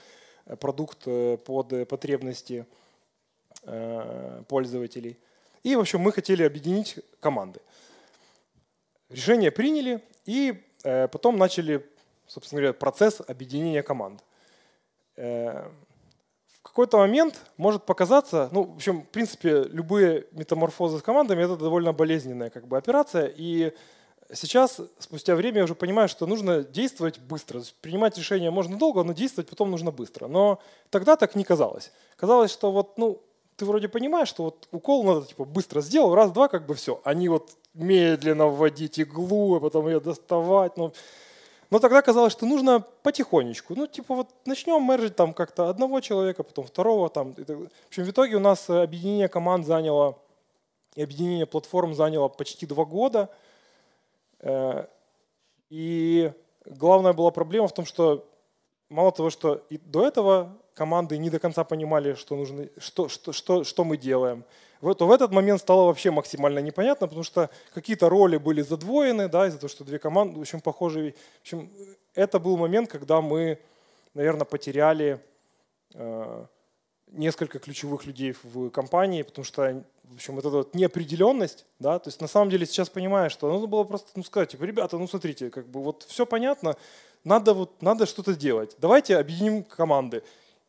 э, 0.46 0.56
продукт 0.56 1.04
э, 1.06 1.38
под 1.38 1.88
потребности 1.88 2.66
пользователей. 4.48 5.20
И, 5.62 5.76
в 5.76 5.82
общем, 5.82 6.00
мы 6.00 6.12
хотели 6.12 6.42
объединить 6.42 6.98
команды. 7.20 7.60
Решение 9.10 9.52
приняли, 9.52 10.02
и 10.26 10.64
потом 10.82 11.38
начали, 11.38 11.86
собственно 12.32 12.62
говоря, 12.62 12.74
процесс 12.74 13.22
объединения 13.28 13.84
команд 13.84 14.24
в 15.16 16.64
какой-то 16.64 16.98
момент 16.98 17.42
может 17.58 17.86
показаться, 17.86 18.50
ну, 18.52 18.64
в 18.64 18.76
общем, 18.76 19.02
в 19.02 19.08
принципе, 19.08 19.64
любые 19.64 20.28
метаморфозы 20.32 21.00
с 21.00 21.02
командами– 21.02 21.44
это 21.44 21.58
довольно 21.58 21.92
болезненная 21.92 22.50
как 22.50 22.68
бы 22.68 22.78
операция, 22.78 23.34
и 23.36 23.74
сейчас, 24.34 24.80
спустя 25.00 25.36
время, 25.36 25.58
я 25.58 25.64
уже 25.64 25.76
понимаю, 25.76 26.08
что 26.08 26.26
нужно 26.26 26.64
действовать 26.64 27.20
быстро. 27.20 27.62
Принимать 27.82 28.18
решения 28.18 28.52
можно 28.52 28.78
долго, 28.78 29.04
но 29.04 29.14
действовать 29.14 29.50
потом 29.50 29.72
нужно 29.72 29.92
быстро. 29.92 30.28
Но 30.28 30.60
тогда 30.90 31.18
так 31.18 31.36
не 31.36 31.44
казалось. 31.44 31.92
Казалось, 32.16 32.52
что 32.52 32.72
вот, 32.72 32.98
ну, 32.98 33.22
ты 33.58 33.66
вроде 33.66 33.90
понимаешь, 33.90 34.30
что 34.30 34.44
вот 34.44 34.68
укол 34.72 35.04
надо 35.04 35.26
типа 35.26 35.46
быстро 35.46 35.82
сделал, 35.82 36.16
раз-два, 36.16 36.48
как 36.48 36.66
бы 36.66 36.76
все. 36.76 37.02
Они 37.04 37.28
вот 37.28 37.52
медленно 37.74 38.48
вводить 38.48 39.00
иглу, 39.00 39.56
а 39.56 39.60
потом 39.60 39.88
ее 39.88 40.00
доставать. 40.00 40.78
Ну, 40.78 40.94
но 41.72 41.80
тогда 41.80 42.02
казалось, 42.02 42.34
что 42.34 42.46
нужно 42.46 42.82
потихонечку. 42.82 43.76
Ну, 43.76 43.88
типа 43.88 44.14
вот 44.14 44.30
начнем 44.46 44.86
мержить 44.86 45.16
там 45.16 45.34
как-то 45.34 45.70
одного 45.70 46.02
человека, 46.02 46.44
потом 46.44 46.66
второго. 46.66 47.10
Там. 47.10 47.34
В 47.34 47.70
общем, 47.88 48.04
в 48.04 48.10
итоге 48.10 48.36
у 48.36 48.42
нас 48.42 48.70
объединение 48.70 49.30
команд 49.30 49.66
заняло, 49.66 50.20
и 50.96 51.02
объединение 51.02 51.46
платформ 51.46 51.96
заняло 51.96 52.28
почти 52.28 52.66
два 52.66 52.84
года. 52.84 53.30
Э, 54.40 54.86
и 55.70 56.34
главная 56.66 57.14
была 57.14 57.32
проблема 57.32 57.70
в 57.70 57.74
том, 57.74 57.86
что 57.86 58.30
мало 58.90 59.14
того, 59.14 59.30
что 59.30 59.64
и 59.70 59.78
до 59.78 60.06
этого 60.06 60.58
команды 60.74 61.18
не 61.18 61.30
до 61.30 61.40
конца 61.40 61.64
понимали, 61.64 62.14
что, 62.14 62.36
нужно, 62.36 62.68
что, 62.78 63.10
что, 63.10 63.34
что, 63.34 63.64
что 63.64 63.84
мы 63.84 63.98
делаем, 63.98 64.44
то 64.82 65.08
в 65.08 65.12
этот 65.12 65.32
момент 65.32 65.62
стало 65.62 65.86
вообще 65.86 66.12
максимально 66.12 66.60
непонятно, 66.60 67.08
потому 67.08 67.24
что 67.24 67.50
какие-то 67.74 68.10
роли 68.10 68.38
были 68.38 68.62
задвоены, 68.62 69.28
да, 69.30 69.48
из-за 69.48 69.60
того, 69.60 69.70
что 69.70 69.84
две 69.84 70.00
команды, 70.00 70.40
в 70.40 70.42
общем, 70.42 70.60
похожие. 70.60 71.12
В 71.12 71.42
общем, 71.42 71.70
это 72.16 72.40
был 72.40 72.58
момент, 72.58 72.90
когда 72.90 73.22
мы, 73.22 73.60
наверное, 74.16 74.46
потеряли 74.46 75.20
э, 75.94 76.46
несколько 77.12 77.60
ключевых 77.60 78.06
людей 78.06 78.36
в 78.44 78.70
компании, 78.70 79.22
потому 79.22 79.46
что, 79.46 79.84
в 80.04 80.16
общем, 80.16 80.36
вот 80.36 80.46
эта 80.46 80.58
вот 80.58 80.74
неопределенность, 80.74 81.66
да, 81.80 82.00
то 82.00 82.08
есть 82.08 82.22
на 82.22 82.28
самом 82.28 82.50
деле 82.50 82.66
сейчас 82.66 82.90
понимаешь, 82.90 83.32
что 83.32 83.52
нужно 83.52 83.68
было 83.68 83.84
просто 83.84 84.10
ну, 84.16 84.24
сказать, 84.24 84.50
типа, 84.50 84.64
ребята, 84.64 84.98
ну 84.98 85.08
смотрите, 85.08 85.50
как 85.50 85.68
бы 85.68 85.84
вот 85.84 86.04
все 86.08 86.26
понятно, 86.26 86.76
надо 87.24 87.54
вот 87.54 87.82
надо 87.82 88.06
что-то 88.06 88.34
сделать. 88.34 88.76
Давайте 88.80 89.18
объединим 89.18 89.64
команды. 89.64 90.24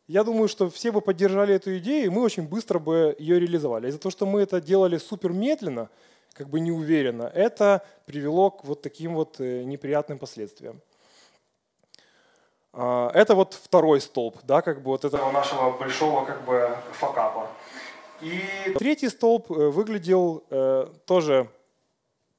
Я 0.07 0.25
думаю, 0.25 0.49
что 0.49 0.69
все 0.69 0.91
бы 0.91 0.99
поддержали 0.99 1.55
эту 1.55 1.77
идею, 1.77 2.05
и 2.05 2.09
мы 2.09 2.23
очень 2.23 2.43
быстро 2.43 2.79
бы 2.79 3.15
ее 3.19 3.39
реализовали. 3.39 3.87
Из-за 3.87 3.99
того, 3.99 4.11
что 4.11 4.25
мы 4.25 4.41
это 4.41 4.59
делали 4.59 4.97
супер 4.97 5.31
медленно, 5.31 5.89
как 6.33 6.49
бы 6.49 6.59
неуверенно, 6.59 7.31
это 7.33 7.85
привело 8.05 8.51
к 8.51 8.65
вот 8.65 8.81
таким 8.81 9.13
вот 9.13 9.39
э, 9.39 9.63
неприятным 9.63 10.17
последствиям. 10.19 10.81
А, 12.73 13.11
это 13.13 13.33
вот 13.33 13.53
второй 13.53 14.01
столб, 14.01 14.39
да, 14.43 14.61
как 14.61 14.81
бы 14.81 14.91
вот 14.91 15.05
этого 15.05 15.31
нашего 15.31 15.71
большого 15.77 16.25
как 16.25 16.43
бы 16.43 16.75
факапа. 16.93 17.47
И 18.19 18.41
третий 18.77 19.09
столб 19.09 19.51
э, 19.51 19.69
выглядел 19.69 20.43
э, 20.49 20.87
тоже 21.05 21.49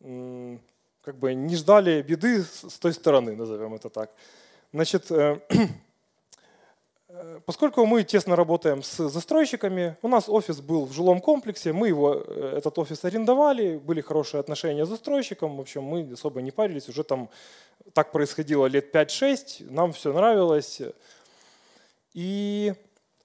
как 0.00 1.16
бы 1.16 1.32
не 1.32 1.56
ждали 1.56 2.02
беды 2.02 2.42
с 2.42 2.78
той 2.78 2.92
стороны, 2.92 3.34
назовем 3.34 3.72
это 3.74 3.88
так. 3.88 4.10
Значит, 4.70 5.10
поскольку 7.46 7.84
мы 7.86 8.02
тесно 8.02 8.36
работаем 8.36 8.82
с 8.82 9.08
застройщиками, 9.08 9.96
у 10.02 10.08
нас 10.08 10.28
офис 10.28 10.60
был 10.60 10.86
в 10.86 10.92
жилом 10.92 11.20
комплексе, 11.20 11.72
мы 11.72 11.88
его, 11.88 12.22
э, 12.26 12.54
этот 12.56 12.78
офис 12.78 13.04
арендовали, 13.04 13.76
были 13.76 14.00
хорошие 14.00 14.40
отношения 14.40 14.84
с 14.84 14.88
застройщиком, 14.88 15.56
в 15.56 15.60
общем, 15.60 15.82
мы 15.82 16.10
особо 16.12 16.42
не 16.42 16.50
парились, 16.50 16.88
уже 16.88 17.04
там 17.04 17.28
так 17.92 18.12
происходило 18.12 18.66
лет 18.66 18.94
5-6, 18.94 19.70
нам 19.70 19.92
все 19.92 20.12
нравилось. 20.12 20.80
И 22.14 22.74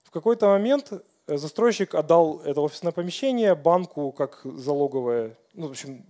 в 0.04 0.12
какой-то 0.12 0.48
момент 0.48 0.92
застройщик 1.28 1.96
отдал 1.96 2.42
это 2.42 2.62
офисное 2.62 2.92
помещение 2.92 3.56
банку 3.56 4.12
как 4.12 4.42
залоговое, 4.44 5.38
ну, 5.54 5.68
в 5.68 5.72
общем, 5.72 6.06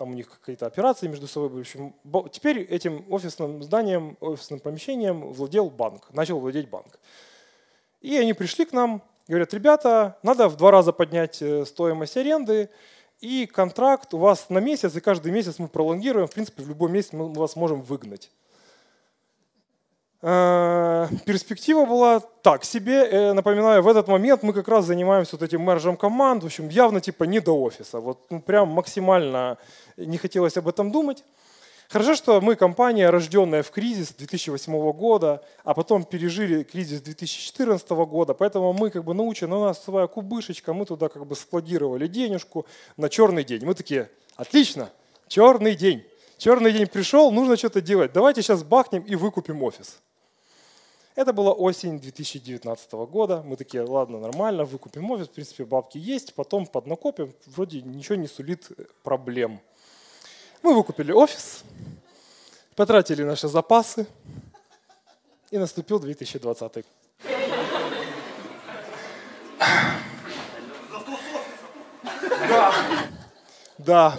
там 0.00 0.12
у 0.12 0.14
них 0.14 0.30
какие-то 0.30 0.64
операции 0.64 1.08
между 1.08 1.28
собой. 1.28 1.50
В 1.50 1.58
общем, 1.58 1.94
теперь 2.32 2.60
этим 2.62 3.04
офисным 3.10 3.62
зданием, 3.62 4.16
офисным 4.20 4.58
помещением 4.58 5.30
владел 5.30 5.68
банк, 5.68 6.08
начал 6.14 6.40
владеть 6.40 6.70
банк. 6.70 6.98
И 8.00 8.16
они 8.16 8.32
пришли 8.32 8.64
к 8.64 8.72
нам, 8.72 9.02
говорят, 9.28 9.52
ребята, 9.52 10.16
надо 10.22 10.48
в 10.48 10.56
два 10.56 10.70
раза 10.70 10.94
поднять 10.94 11.42
э, 11.42 11.66
стоимость 11.66 12.16
аренды, 12.16 12.70
и 13.20 13.44
контракт 13.44 14.14
у 14.14 14.16
вас 14.16 14.48
на 14.48 14.56
месяц, 14.56 14.96
и 14.96 15.00
каждый 15.00 15.32
месяц 15.32 15.58
мы 15.58 15.68
пролонгируем, 15.68 16.26
в 16.26 16.32
принципе, 16.32 16.62
в 16.62 16.68
любой 16.70 16.90
месяц 16.90 17.12
мы 17.12 17.30
вас 17.34 17.54
можем 17.54 17.82
выгнать. 17.82 18.30
Э, 20.22 21.08
перспектива 21.24 21.86
была 21.86 22.20
так 22.20 22.64
себе. 22.64 23.06
Э, 23.06 23.32
напоминаю, 23.32 23.82
в 23.82 23.88
этот 23.88 24.06
момент 24.08 24.42
мы 24.42 24.52
как 24.52 24.68
раз 24.68 24.84
занимаемся 24.84 25.36
вот 25.36 25.42
этим 25.42 25.62
мержем 25.62 25.96
команд. 25.96 26.42
В 26.42 26.46
общем, 26.46 26.68
явно 26.68 27.00
типа 27.00 27.24
не 27.24 27.40
до 27.40 27.58
офиса. 27.58 28.00
Вот 28.00 28.30
ну, 28.30 28.40
прям 28.40 28.68
максимально 28.68 29.56
не 29.96 30.18
хотелось 30.18 30.56
об 30.58 30.68
этом 30.68 30.92
думать. 30.92 31.24
Хорошо, 31.88 32.14
что 32.14 32.40
мы 32.40 32.54
компания, 32.54 33.10
рожденная 33.10 33.64
в 33.64 33.70
кризис 33.72 34.12
2008 34.12 34.92
года, 34.92 35.42
а 35.64 35.74
потом 35.74 36.04
пережили 36.04 36.62
кризис 36.62 37.00
2014 37.00 37.90
года, 37.90 38.32
поэтому 38.32 38.72
мы 38.72 38.90
как 38.90 39.02
бы 39.02 39.12
научены, 39.12 39.56
у 39.56 39.64
нас 39.64 39.82
своя 39.82 40.06
кубышечка, 40.06 40.72
мы 40.72 40.86
туда 40.86 41.08
как 41.08 41.26
бы 41.26 41.34
складировали 41.34 42.06
денежку 42.06 42.64
на 42.96 43.08
черный 43.08 43.42
день. 43.42 43.64
Мы 43.64 43.74
такие, 43.74 44.08
отлично, 44.36 44.90
черный 45.26 45.74
день. 45.74 46.04
Черный 46.38 46.72
день 46.72 46.86
пришел, 46.86 47.32
нужно 47.32 47.56
что-то 47.56 47.80
делать. 47.80 48.12
Давайте 48.12 48.40
сейчас 48.40 48.62
бахнем 48.62 49.02
и 49.02 49.16
выкупим 49.16 49.60
офис. 49.64 50.00
Это 51.20 51.34
была 51.34 51.52
осень 51.52 52.00
2019 52.00 52.92
года. 52.92 53.42
Мы 53.44 53.56
такие, 53.56 53.82
ладно, 53.82 54.18
нормально, 54.18 54.64
выкупим 54.64 55.10
офис, 55.10 55.28
в 55.28 55.32
принципе, 55.32 55.66
бабки 55.66 55.98
есть, 55.98 56.32
потом 56.32 56.66
поднакопим, 56.66 57.34
вроде 57.44 57.82
ничего 57.82 58.14
не 58.14 58.26
сулит 58.26 58.68
проблем. 59.02 59.60
Мы 60.62 60.72
выкупили 60.72 61.12
офис, 61.12 61.62
потратили 62.74 63.22
наши 63.22 63.48
запасы, 63.48 64.06
и 65.50 65.58
наступил 65.58 66.00
2020. 66.00 66.86
Да. 72.48 72.72
Да. 73.76 74.18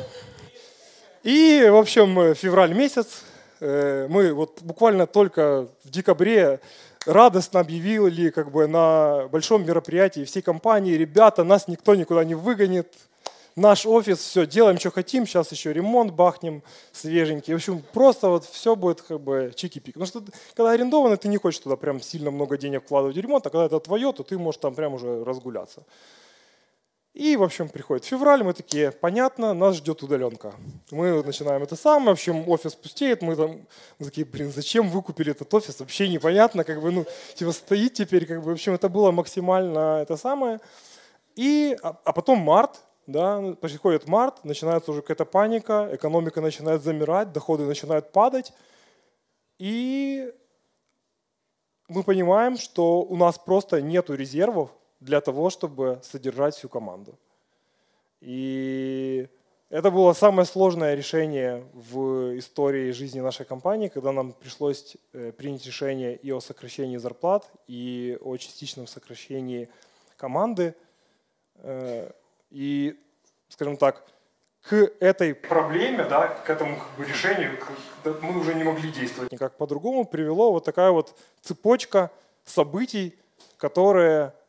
И, 1.24 1.68
в 1.68 1.78
общем, 1.78 2.36
февраль 2.36 2.76
месяц. 2.76 3.24
Э, 3.60 4.08
мы 4.08 4.34
вот 4.34 4.62
буквально 4.62 5.08
только 5.08 5.68
в 5.84 5.90
декабре 5.90 6.60
радостно 7.06 7.60
объявили 7.60 8.30
как 8.30 8.52
бы 8.52 8.68
на 8.68 9.28
большом 9.30 9.66
мероприятии 9.66 10.26
всей 10.26 10.42
компании, 10.42 10.94
ребята, 10.94 11.44
нас 11.44 11.68
никто 11.68 11.96
никуда 11.96 12.24
не 12.24 12.36
выгонит, 12.36 12.94
наш 13.56 13.86
офис, 13.86 14.20
все, 14.20 14.46
делаем, 14.46 14.80
что 14.80 14.92
хотим, 14.92 15.26
сейчас 15.26 15.52
еще 15.52 15.74
ремонт 15.74 16.14
бахнем 16.14 16.64
свеженький. 16.92 17.54
В 17.54 17.58
общем, 17.58 17.84
просто 17.94 18.30
вот 18.30 18.46
все 18.46 18.76
будет 18.76 19.02
как 19.02 19.20
бы 19.20 19.52
чики-пик. 19.56 19.94
Потому 19.94 20.06
что 20.06 20.24
когда 20.56 20.72
арендовано, 20.72 21.18
ты 21.18 21.28
не 21.28 21.38
хочешь 21.38 21.60
туда 21.60 21.76
прям 21.76 22.02
сильно 22.02 22.32
много 22.32 22.58
денег 22.58 22.84
вкладывать 22.84 23.16
в 23.16 23.20
ремонт, 23.20 23.46
а 23.46 23.50
когда 23.50 23.66
это 23.66 23.80
твое, 23.80 24.12
то 24.14 24.24
ты 24.24 24.38
можешь 24.38 24.60
там 24.60 24.76
прям 24.76 24.94
уже 24.94 25.24
разгуляться. 25.24 25.84
И, 27.14 27.36
в 27.36 27.44
общем, 27.44 27.68
приходит 27.68 28.06
февраль, 28.06 28.42
мы 28.42 28.54
такие, 28.54 28.92
понятно, 28.92 29.54
нас 29.54 29.76
ждет 29.76 30.02
удаленка. 30.02 30.54
Мы 30.92 31.22
начинаем 31.24 31.62
это 31.62 31.76
самое, 31.76 32.10
в 32.10 32.12
общем, 32.12 32.48
офис 32.48 32.74
пустеет, 32.74 33.22
мы 33.22 33.36
там 33.36 33.68
мы 34.00 34.06
такие, 34.06 34.26
блин, 34.26 34.50
зачем 34.52 34.90
вы 34.90 35.02
купили 35.02 35.32
этот 35.32 35.54
офис, 35.54 35.82
вообще 35.82 36.08
непонятно, 36.08 36.64
как 36.64 36.82
бы, 36.82 36.90
ну, 36.92 37.06
типа 37.36 37.52
стоит 37.52 37.96
теперь, 37.96 38.26
как 38.26 38.42
бы, 38.42 38.52
в 38.52 38.54
общем, 38.54 38.74
это 38.74 38.88
было 38.88 39.12
максимально 39.12 40.00
это 40.02 40.16
самое. 40.16 40.62
И, 41.36 41.78
а, 41.84 42.00
а 42.06 42.14
потом 42.14 42.40
март, 42.40 42.82
да, 43.08 43.56
приходит 43.60 44.08
март, 44.08 44.46
начинается 44.46 44.92
уже 44.92 45.02
какая-то 45.02 45.26
паника, 45.26 45.90
экономика 45.92 46.40
начинает 46.40 46.82
замирать, 46.82 47.34
доходы 47.34 47.66
начинают 47.66 48.14
падать, 48.14 48.54
и 49.60 50.32
мы 51.90 52.04
понимаем, 52.04 52.58
что 52.58 53.02
у 53.02 53.18
нас 53.18 53.38
просто 53.38 53.82
нет 53.82 54.10
резервов 54.10 54.72
для 55.02 55.20
того, 55.20 55.50
чтобы 55.50 56.00
содержать 56.04 56.56
всю 56.56 56.70
команду. 56.70 57.18
И 58.22 59.28
это 59.70 59.90
было 59.90 60.14
самое 60.14 60.46
сложное 60.46 60.96
решение 60.96 61.66
в 61.74 62.38
истории 62.38 62.92
жизни 62.92 63.20
нашей 63.20 63.46
компании, 63.46 63.88
когда 63.88 64.12
нам 64.12 64.34
пришлось 64.34 64.96
э, 65.14 65.32
принять 65.32 65.66
решение 65.66 66.16
и 66.16 66.32
о 66.32 66.40
сокращении 66.40 66.98
зарплат, 66.98 67.50
и 67.68 68.18
о 68.22 68.38
частичном 68.38 68.86
сокращении 68.88 69.70
команды. 70.18 70.76
Э, 71.56 72.12
и, 72.52 73.00
скажем 73.50 73.78
так, 73.78 74.06
к 74.62 74.92
этой 75.00 75.34
проблеме, 75.34 76.04
да, 76.04 76.28
к 76.28 76.50
этому 76.50 76.78
как 76.78 76.90
бы, 76.98 77.06
решению 77.06 77.58
мы 78.22 78.40
уже 78.40 78.54
не 78.54 78.64
могли 78.64 78.92
действовать 78.92 79.32
никак 79.32 79.58
по-другому, 79.58 80.06
привело 80.06 80.52
вот 80.52 80.66
такая 80.66 80.92
вот 80.92 81.18
цепочка 81.42 82.12
событий, 82.46 83.16
которые 83.58 84.28
э, 84.28 84.41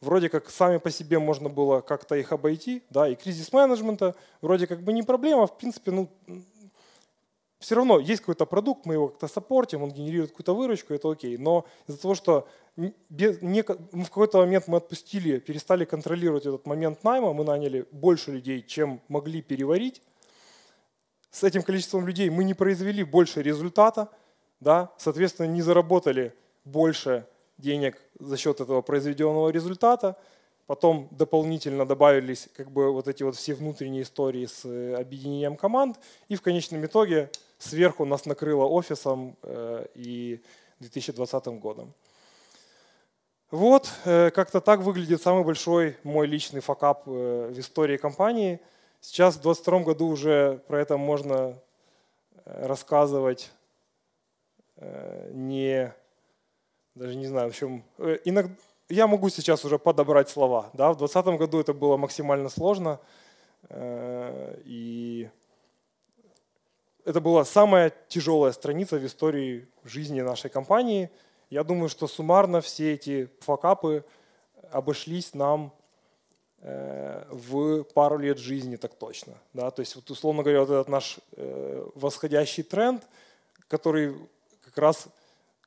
вроде 0.00 0.28
как 0.28 0.50
сами 0.50 0.78
по 0.78 0.90
себе 0.90 1.18
можно 1.18 1.48
было 1.48 1.80
как-то 1.80 2.14
их 2.14 2.32
обойти, 2.32 2.82
да, 2.90 3.08
и 3.08 3.14
кризис 3.14 3.52
менеджмента 3.52 4.14
вроде 4.40 4.66
как 4.66 4.82
бы 4.82 4.92
не 4.92 5.02
проблема, 5.02 5.46
в 5.46 5.56
принципе, 5.56 5.90
ну, 5.90 6.08
все 7.58 7.76
равно 7.76 7.98
есть 7.98 8.20
какой-то 8.20 8.44
продукт, 8.44 8.84
мы 8.84 8.94
его 8.94 9.08
как-то 9.08 9.26
саппортим, 9.26 9.82
он 9.82 9.90
генерирует 9.90 10.30
какую-то 10.30 10.54
выручку, 10.54 10.92
это 10.92 11.10
окей. 11.10 11.38
Но 11.38 11.64
из-за 11.88 11.98
того, 11.98 12.14
что 12.14 12.46
без, 13.08 13.40
не, 13.40 13.62
в 13.62 14.08
какой-то 14.08 14.38
момент 14.38 14.68
мы 14.68 14.76
отпустили, 14.76 15.38
перестали 15.38 15.86
контролировать 15.86 16.44
этот 16.44 16.66
момент 16.66 17.02
найма, 17.02 17.32
мы 17.32 17.42
наняли 17.42 17.86
больше 17.90 18.32
людей, 18.32 18.62
чем 18.62 19.00
могли 19.08 19.40
переварить. 19.40 20.02
С 21.30 21.42
этим 21.42 21.62
количеством 21.62 22.06
людей 22.06 22.28
мы 22.28 22.44
не 22.44 22.52
произвели 22.52 23.02
больше 23.02 23.42
результата, 23.42 24.10
да, 24.60 24.92
соответственно, 24.98 25.46
не 25.46 25.62
заработали 25.62 26.34
больше 26.64 27.26
денег 27.58 27.96
за 28.18 28.36
счет 28.36 28.60
этого 28.60 28.82
произведенного 28.82 29.50
результата. 29.50 30.16
Потом 30.66 31.08
дополнительно 31.10 31.84
добавились 31.84 32.48
как 32.56 32.70
бы 32.70 32.90
вот 32.90 33.06
эти 33.06 33.22
вот 33.22 33.36
все 33.36 33.54
внутренние 33.54 34.02
истории 34.02 34.46
с 34.46 34.64
э, 34.64 34.94
объединением 34.94 35.56
команд. 35.56 35.98
И 36.28 36.36
в 36.36 36.42
конечном 36.42 36.84
итоге 36.86 37.30
сверху 37.58 38.06
нас 38.06 38.24
накрыло 38.24 38.64
офисом 38.64 39.36
э, 39.42 39.86
и 39.94 40.40
2020 40.80 41.46
годом. 41.60 41.92
Вот, 43.50 43.90
э, 44.06 44.30
как-то 44.30 44.62
так 44.62 44.80
выглядит 44.80 45.20
самый 45.20 45.44
большой 45.44 45.98
мой 46.02 46.26
личный 46.26 46.60
факап 46.60 47.06
в 47.06 47.58
истории 47.58 47.98
компании. 47.98 48.58
Сейчас 49.02 49.34
в 49.36 49.42
2022 49.42 49.80
году 49.80 50.06
уже 50.06 50.62
про 50.66 50.80
это 50.80 50.96
можно 50.96 51.58
рассказывать 52.46 53.50
не, 55.30 55.92
даже 56.94 57.16
не 57.16 57.26
знаю, 57.26 57.48
в 57.48 57.50
общем, 57.50 57.84
иногда, 58.24 58.54
я 58.88 59.06
могу 59.06 59.28
сейчас 59.28 59.64
уже 59.64 59.78
подобрать 59.78 60.28
слова. 60.28 60.70
Да? 60.74 60.92
В 60.92 60.98
2020 60.98 61.38
году 61.38 61.60
это 61.60 61.72
было 61.72 61.96
максимально 61.96 62.48
сложно. 62.48 63.00
Э, 63.68 64.60
и 64.64 65.28
это 67.04 67.20
была 67.20 67.44
самая 67.44 67.92
тяжелая 68.08 68.52
страница 68.52 68.96
в 68.96 69.06
истории 69.06 69.66
жизни 69.84 70.20
нашей 70.20 70.50
компании. 70.50 71.10
Я 71.50 71.64
думаю, 71.64 71.88
что 71.88 72.06
суммарно 72.06 72.60
все 72.60 72.94
эти 72.94 73.28
факапы 73.40 74.04
обошлись 74.70 75.34
нам 75.34 75.72
э, 76.60 77.24
в 77.30 77.84
пару 77.84 78.18
лет 78.18 78.38
жизни 78.38 78.76
так 78.76 78.94
точно. 78.94 79.34
Да? 79.52 79.70
То 79.70 79.80
есть, 79.80 79.96
вот, 79.96 80.10
условно 80.10 80.42
говоря, 80.42 80.60
вот 80.60 80.70
этот 80.70 80.88
наш 80.88 81.18
э, 81.32 81.88
восходящий 81.94 82.62
тренд, 82.62 83.02
который 83.68 84.14
как 84.62 84.78
раз 84.78 85.08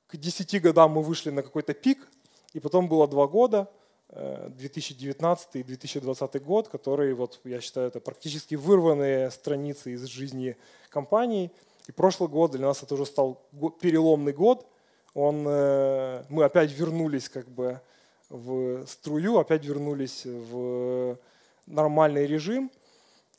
к 0.07 0.17
10 0.17 0.61
годам 0.61 0.91
мы 0.91 1.03
вышли 1.03 1.29
на 1.29 1.43
какой-то 1.43 1.73
пик, 1.73 2.07
и 2.53 2.59
потом 2.59 2.87
было 2.87 3.07
два 3.07 3.27
года, 3.27 3.69
2019 4.09 5.49
э, 5.53 5.59
и 5.59 5.63
2020 5.63 6.43
год, 6.43 6.69
которые, 6.69 7.13
вот, 7.13 7.39
я 7.43 7.59
считаю, 7.59 7.87
это 7.87 7.99
практически 7.99 8.55
вырванные 8.55 9.29
страницы 9.31 9.93
из 9.93 10.05
жизни 10.05 10.55
компании. 10.89 11.51
И 11.87 11.91
прошлый 11.91 12.29
год 12.29 12.51
для 12.51 12.67
нас 12.67 12.83
это 12.83 12.93
уже 12.93 13.05
стал 13.05 13.41
переломный 13.81 14.33
год. 14.33 14.65
Он, 15.13 15.45
э, 15.47 16.23
мы 16.29 16.45
опять 16.45 16.71
вернулись 16.71 17.27
как 17.27 17.49
бы 17.49 17.81
в 18.29 18.85
струю, 18.87 19.37
опять 19.37 19.65
вернулись 19.65 20.25
в 20.25 21.17
нормальный 21.65 22.25
режим. 22.25 22.71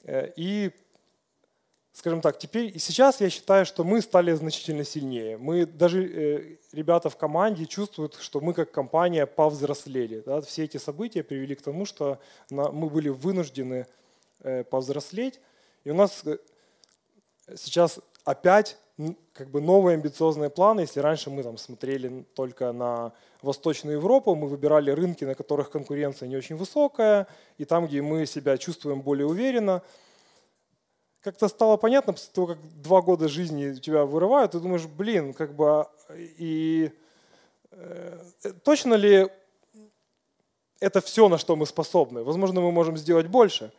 Э, 0.05 0.31
и 0.37 0.71
скажем 1.99 2.21
так, 2.21 2.39
теперь 2.39 2.71
и 2.77 2.79
сейчас 2.79 3.21
я 3.21 3.29
считаю, 3.29 3.67
что 3.67 3.83
мы 3.83 4.01
стали 4.01 4.33
значительно 4.33 4.85
сильнее. 4.85 5.37
Мы 5.37 5.67
даже 5.67 6.05
э, 6.05 6.57
ребята 6.73 7.11
в 7.11 7.17
команде 7.17 7.67
чувствуют, 7.67 8.15
что 8.21 8.41
мы 8.41 8.55
как 8.55 8.71
компания 8.71 9.27
повзрослели. 9.27 10.23
Да? 10.25 10.41
Все 10.41 10.63
эти 10.65 10.77
события 10.77 11.25
привели 11.25 11.57
к 11.57 11.63
тому, 11.63 11.85
что 11.87 12.21
на, 12.51 12.71
мы 12.71 12.89
были 12.89 13.09
вынуждены 13.09 13.89
э, 14.45 14.63
повзрослеть. 14.63 15.41
И 15.83 15.91
у 15.91 15.95
нас 15.95 16.23
э, 16.25 16.39
сейчас 17.57 17.99
опять 18.25 18.77
как 19.33 19.51
бы 19.51 19.61
новые 19.61 19.95
амбициозные 19.95 20.51
планы. 20.51 20.83
Если 20.83 21.01
раньше 21.01 21.31
мы 21.31 21.43
там 21.43 21.59
смотрели 21.59 22.25
только 22.35 22.71
на 22.71 23.13
Восточную 23.43 23.97
Европу, 23.97 24.37
мы 24.37 24.47
выбирали 24.47 24.93
рынки, 24.93 25.25
на 25.25 25.35
которых 25.35 25.71
конкуренция 25.71 26.29
не 26.29 26.37
очень 26.37 26.55
высокая, 26.55 27.27
и 27.59 27.65
там, 27.65 27.89
где 27.89 28.03
мы 28.03 28.25
себя 28.27 28.57
чувствуем 28.57 29.03
более 29.03 29.27
уверенно– 29.27 29.83
как-то 31.23 31.49
стало 31.49 31.77
понятно, 31.77 32.13
после 32.13 32.33
того, 32.33 32.47
как 32.49 32.59
два 32.81 33.03
года 33.03 33.29
жизни 33.29 33.75
тебя 33.75 34.05
вырывают, 34.05 34.53
ты 34.53 34.61
думаешь, 34.61 34.87
блин, 34.87 35.35
как 35.35 35.55
бы, 35.55 35.67
а, 35.67 35.89
и 36.17 36.91
э, 37.71 38.19
точно 38.65 38.95
ли 38.95 39.29
это 40.81 41.01
все, 41.01 41.29
на 41.29 41.39
что 41.39 41.57
мы 41.57 41.67
способны? 41.67 42.23
Возможно, 42.23 42.61
мы 42.61 42.71
можем 42.71 42.97
сделать 42.97 43.27
больше. 43.27 43.73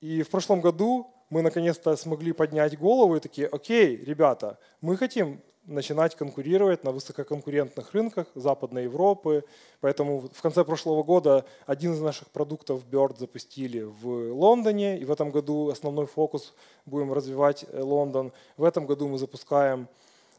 И 0.00 0.22
в 0.22 0.30
прошлом 0.30 0.60
году 0.60 1.12
мы 1.30 1.42
наконец-то 1.42 1.96
смогли 1.96 2.32
поднять 2.32 2.78
голову 2.78 3.16
и 3.16 3.20
такие, 3.20 3.46
окей, 3.46 3.96
ребята, 3.96 4.58
мы 4.80 4.96
хотим 4.96 5.40
начинать 5.66 6.16
конкурировать 6.16 6.84
на 6.84 6.90
высококонкурентных 6.90 7.92
рынках 7.92 8.26
Западной 8.34 8.84
Европы. 8.84 9.44
Поэтому 9.80 10.28
в 10.32 10.42
конце 10.42 10.64
прошлого 10.64 11.02
года 11.02 11.44
один 11.66 11.92
из 11.92 12.00
наших 12.00 12.28
продуктов 12.28 12.82
Bird 12.90 13.18
запустили 13.18 13.82
в 13.82 14.32
Лондоне. 14.32 14.98
И 14.98 15.04
в 15.04 15.10
этом 15.10 15.30
году 15.30 15.68
основной 15.70 16.06
фокус 16.06 16.54
будем 16.84 17.12
развивать 17.12 17.64
э, 17.68 17.80
Лондон. 17.80 18.32
В 18.56 18.64
этом 18.64 18.86
году 18.86 19.08
мы 19.08 19.18
запускаем 19.18 19.88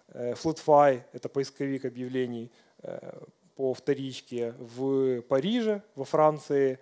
э, 0.09 0.33
FloodFi, 0.33 1.01
это 1.13 1.29
поисковик 1.29 1.85
объявлений 1.85 2.51
э, 2.81 3.21
по 3.55 3.73
вторичке 3.73 4.53
в 4.59 5.21
Париже, 5.21 5.81
во 5.95 6.05
Франции. 6.05 6.79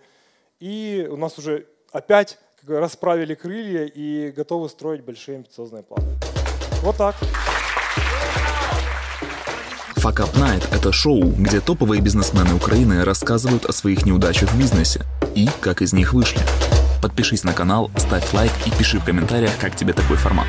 И 0.59 1.07
у 1.09 1.17
нас 1.17 1.37
уже 1.37 1.67
опять 1.91 2.39
расправили 2.67 3.35
крылья 3.35 3.85
и 3.85 4.31
готовы 4.31 4.69
строить 4.69 5.03
большие 5.03 5.37
амбициозные 5.37 5.83
планы. 5.83 6.17
Вот 6.81 6.97
так. 6.97 7.15
Fuck 10.01 10.15
Up 10.15 10.33
Night– 10.33 10.67
это 10.71 10.91
шоу, 10.91 11.23
где 11.23 11.59
топовые 11.59 12.01
бизнесмены 12.01 12.55
Украины 12.55 13.03
рассказывают 13.05 13.65
о 13.65 13.71
своих 13.71 14.03
неудачах 14.03 14.49
в 14.49 14.57
бизнесе 14.57 15.05
и 15.35 15.47
как 15.59 15.83
из 15.83 15.93
них 15.93 16.13
вышли. 16.13 16.41
Подпишись 17.03 17.43
на 17.43 17.53
канал, 17.53 17.91
ставь 17.97 18.33
лайк 18.33 18.51
и 18.65 18.71
пиши 18.71 18.97
в 18.97 19.05
комментариях, 19.05 19.51
как 19.59 19.75
тебе 19.75 19.93
такой 19.93 20.17
формат. 20.17 20.47